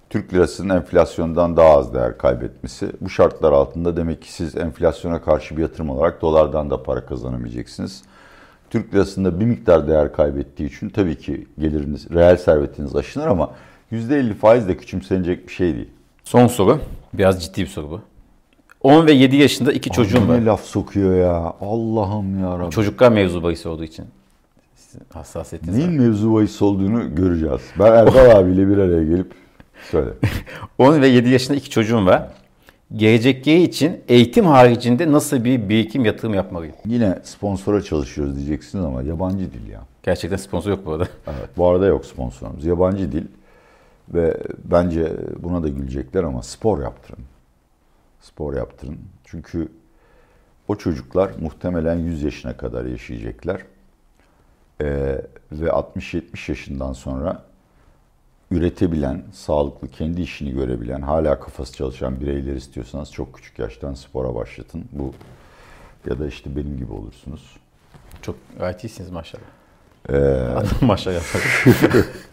Türk 0.09 0.33
lirasının 0.33 0.75
enflasyondan 0.75 1.57
daha 1.57 1.69
az 1.69 1.93
değer 1.93 2.17
kaybetmesi. 2.17 2.91
Bu 3.01 3.09
şartlar 3.09 3.51
altında 3.51 3.97
demek 3.97 4.21
ki 4.21 4.33
siz 4.33 4.57
enflasyona 4.57 5.21
karşı 5.21 5.57
bir 5.57 5.61
yatırım 5.61 5.89
olarak 5.89 6.21
dolardan 6.21 6.69
da 6.69 6.83
para 6.83 7.05
kazanamayacaksınız. 7.05 8.01
Türk 8.69 8.93
lirasında 8.93 9.39
bir 9.39 9.45
miktar 9.45 9.87
değer 9.87 10.13
kaybettiği 10.13 10.69
için 10.69 10.89
tabii 10.89 11.17
ki 11.17 11.47
geliriniz, 11.59 12.09
reel 12.11 12.37
servetiniz 12.37 12.95
aşınır 12.95 13.27
ama 13.27 13.51
%50 13.91 14.33
faiz 14.33 14.67
de 14.67 14.77
küçümsenecek 14.77 15.47
bir 15.47 15.53
şey 15.53 15.75
değil. 15.75 15.89
Son 16.23 16.47
soru. 16.47 16.79
Biraz 17.13 17.43
ciddi 17.43 17.61
bir 17.61 17.67
soru 17.67 17.89
bu. 17.89 18.01
10 18.81 19.07
ve 19.07 19.11
7 19.11 19.35
yaşında 19.35 19.71
iki 19.73 19.89
çocuğum 19.89 20.27
var. 20.27 20.41
Ne 20.41 20.45
laf 20.45 20.63
sokuyor 20.63 21.15
ya. 21.15 21.53
Allah'ım 21.61 22.39
ya 22.39 22.59
Rabbi. 22.59 22.71
Çocuklar 22.71 23.11
mevzu 23.11 23.43
bahis 23.43 23.65
olduğu 23.65 23.83
için. 23.83 24.05
Sizin 24.75 25.01
hassasiyetiniz 25.13 25.75
var. 25.75 25.79
Neyin 25.79 26.01
mevzu 26.01 26.33
bahis 26.33 26.61
olduğunu 26.61 27.15
göreceğiz. 27.15 27.61
Ben 27.79 27.85
Erdal 27.85 28.29
abiyle 28.39 28.67
bir 28.67 28.77
araya 28.77 29.03
gelip 29.03 29.31
söyle. 29.91 30.09
10 30.77 31.01
ve 31.01 31.07
7 31.07 31.29
yaşında 31.29 31.57
iki 31.57 31.69
çocuğum 31.69 32.05
var. 32.05 32.27
Gelecekleri 32.95 33.61
için 33.61 34.03
eğitim 34.07 34.45
haricinde 34.45 35.11
nasıl 35.11 35.43
bir 35.43 35.69
birikim 35.69 36.05
yatırım 36.05 36.33
yapmalıyım? 36.33 36.75
Yine 36.85 37.19
sponsora 37.23 37.81
çalışıyoruz 37.81 38.35
diyeceksiniz 38.35 38.85
ama 38.85 39.01
yabancı 39.01 39.53
dil 39.53 39.67
ya. 39.67 39.81
Gerçekten 40.03 40.37
sponsor 40.37 40.69
yok 40.69 40.85
bu 40.85 40.91
arada. 40.91 41.07
Evet, 41.27 41.49
bu 41.57 41.67
arada 41.67 41.85
yok 41.85 42.05
sponsorumuz. 42.05 42.65
Yabancı 42.65 43.11
dil 43.11 43.25
ve 44.13 44.37
bence 44.63 45.13
buna 45.39 45.63
da 45.63 45.67
gülecekler 45.67 46.23
ama 46.23 46.43
spor 46.43 46.81
yaptırın. 46.81 47.23
Spor 48.21 48.53
yaptırın. 48.53 48.97
Çünkü 49.25 49.67
o 50.67 50.75
çocuklar 50.75 51.31
muhtemelen 51.41 51.95
100 51.95 52.23
yaşına 52.23 52.57
kadar 52.57 52.85
yaşayacaklar. 52.85 53.61
Ee, 54.81 55.21
ve 55.51 55.67
60-70 55.67 56.51
yaşından 56.51 56.93
sonra 56.93 57.43
üretebilen, 58.51 59.23
sağlıklı, 59.33 59.87
kendi 59.87 60.21
işini 60.21 60.51
görebilen, 60.51 61.01
hala 61.01 61.39
kafası 61.39 61.73
çalışan 61.73 62.21
bireyler 62.21 62.55
istiyorsanız 62.55 63.11
çok 63.11 63.33
küçük 63.33 63.59
yaştan 63.59 63.93
spora 63.93 64.35
başlatın. 64.35 64.85
Bu 64.91 65.13
ya 66.09 66.19
da 66.19 66.27
işte 66.27 66.55
benim 66.55 66.77
gibi 66.77 66.93
olursunuz. 66.93 67.57
Çok 68.21 68.35
gayet 68.59 68.83
iyisiniz 68.83 69.11
maşallah. 69.11 69.43
Ee, 70.09 70.15
Adam 70.55 70.67
maşallah. 70.81 71.21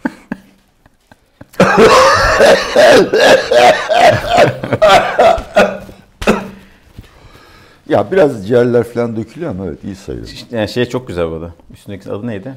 ya 7.89 8.13
biraz 8.13 8.49
ciğerler 8.49 8.85
falan 8.85 9.17
dökülüyor 9.17 9.51
ama 9.51 9.67
evet 9.67 9.85
iyi 9.85 9.97
sayılır. 9.97 10.47
yani 10.51 10.69
şey 10.69 10.85
çok 10.85 11.09
güzel 11.09 11.31
bu 11.31 11.35
arada. 11.35 11.55
Üstündeki 11.73 12.11
adı 12.11 12.27
neydi? 12.27 12.55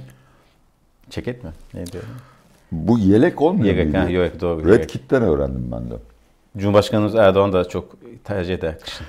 Ceket 1.10 1.43
mi? 1.43 1.50
Neydi? 1.74 2.00
Bu 2.71 2.99
yelek 2.99 3.41
olmuyor 3.41 3.75
Yelek, 3.75 3.93
muydu? 3.93 4.12
yelek, 4.12 4.41
doğru, 4.41 4.65
Red 4.65 4.73
yelek. 4.73 4.89
Kit'ten 4.89 5.21
öğrendim 5.21 5.71
ben 5.71 5.89
de. 5.91 5.93
Cumhurbaşkanımız 6.58 7.15
Erdoğan 7.15 7.53
da 7.53 7.69
çok 7.69 7.95
tercih 8.23 8.53
eder 8.53 8.79
kışın. 8.79 9.08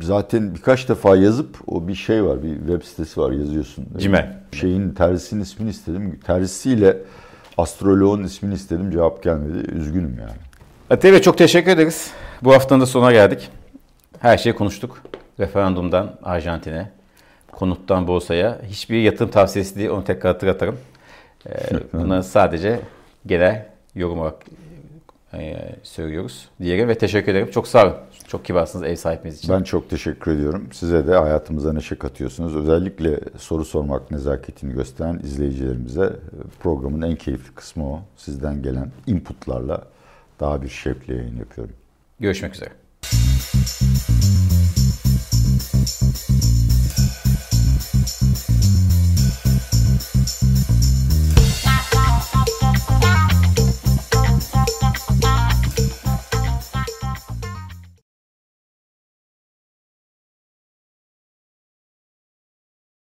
Zaten 0.00 0.54
birkaç 0.54 0.88
defa 0.88 1.16
yazıp 1.16 1.56
o 1.66 1.88
bir 1.88 1.94
şey 1.94 2.24
var, 2.24 2.42
bir 2.42 2.56
web 2.56 2.82
sitesi 2.82 3.20
var 3.20 3.32
yazıyorsun. 3.32 3.86
Cimel. 3.98 4.36
Şeyin 4.52 4.90
tersinin 4.90 5.42
ismini 5.42 5.70
istedim. 5.70 6.20
Tersisiyle 6.26 6.96
astroloğun 7.58 8.22
ismini 8.22 8.54
istedim 8.54 8.90
cevap 8.90 9.22
gelmedi. 9.22 9.70
Üzgünüm 9.72 10.16
yani. 10.20 10.38
Ate 10.90 11.12
Bey 11.12 11.20
çok 11.20 11.38
teşekkür 11.38 11.70
ederiz. 11.70 12.10
Bu 12.42 12.54
haftanın 12.54 12.80
da 12.80 12.86
sonuna 12.86 13.12
geldik. 13.12 13.50
Her 14.18 14.38
şeyi 14.38 14.54
konuştuk. 14.54 15.02
Referandumdan 15.40 16.14
Arjantin'e, 16.22 16.90
konuttan 17.52 18.06
borsaya. 18.08 18.58
Hiçbir 18.66 19.02
yatırım 19.02 19.30
tavsiyesi 19.30 19.76
değil 19.76 19.90
onu 19.90 20.04
tekrar 20.04 20.32
hatırlatırım. 20.32 20.76
Ee, 21.46 21.52
Bunları 21.92 22.22
sadece 22.24 22.80
genel 23.26 23.66
yorum 23.94 24.20
olarak 24.20 24.42
e, 25.34 25.74
söylüyoruz 25.82 26.48
diyelim 26.60 26.88
ve 26.88 26.98
teşekkür 26.98 27.32
ederim. 27.32 27.50
Çok 27.50 27.68
sağ 27.68 27.84
olun. 27.84 27.96
Çok 28.28 28.44
kibarsınız 28.44 28.84
ev 28.86 28.96
sahibimiz 28.96 29.38
için. 29.38 29.54
Ben 29.54 29.62
çok 29.62 29.90
teşekkür 29.90 30.30
ediyorum. 30.30 30.68
Size 30.72 31.06
de 31.06 31.14
hayatımıza 31.14 31.72
neşe 31.72 31.98
katıyorsunuz. 31.98 32.56
Özellikle 32.56 33.20
soru 33.38 33.64
sormak 33.64 34.10
nezaketini 34.10 34.72
gösteren 34.72 35.18
izleyicilerimize 35.18 36.12
programın 36.60 37.02
en 37.02 37.16
keyifli 37.16 37.54
kısmı 37.54 37.92
o. 37.92 38.00
Sizden 38.16 38.62
gelen 38.62 38.90
inputlarla 39.06 39.82
daha 40.40 40.62
bir 40.62 40.68
şevkle 40.68 41.14
yayın 41.14 41.36
yapıyorum. 41.36 41.74
Görüşmek 42.20 42.54
üzere. 42.54 42.70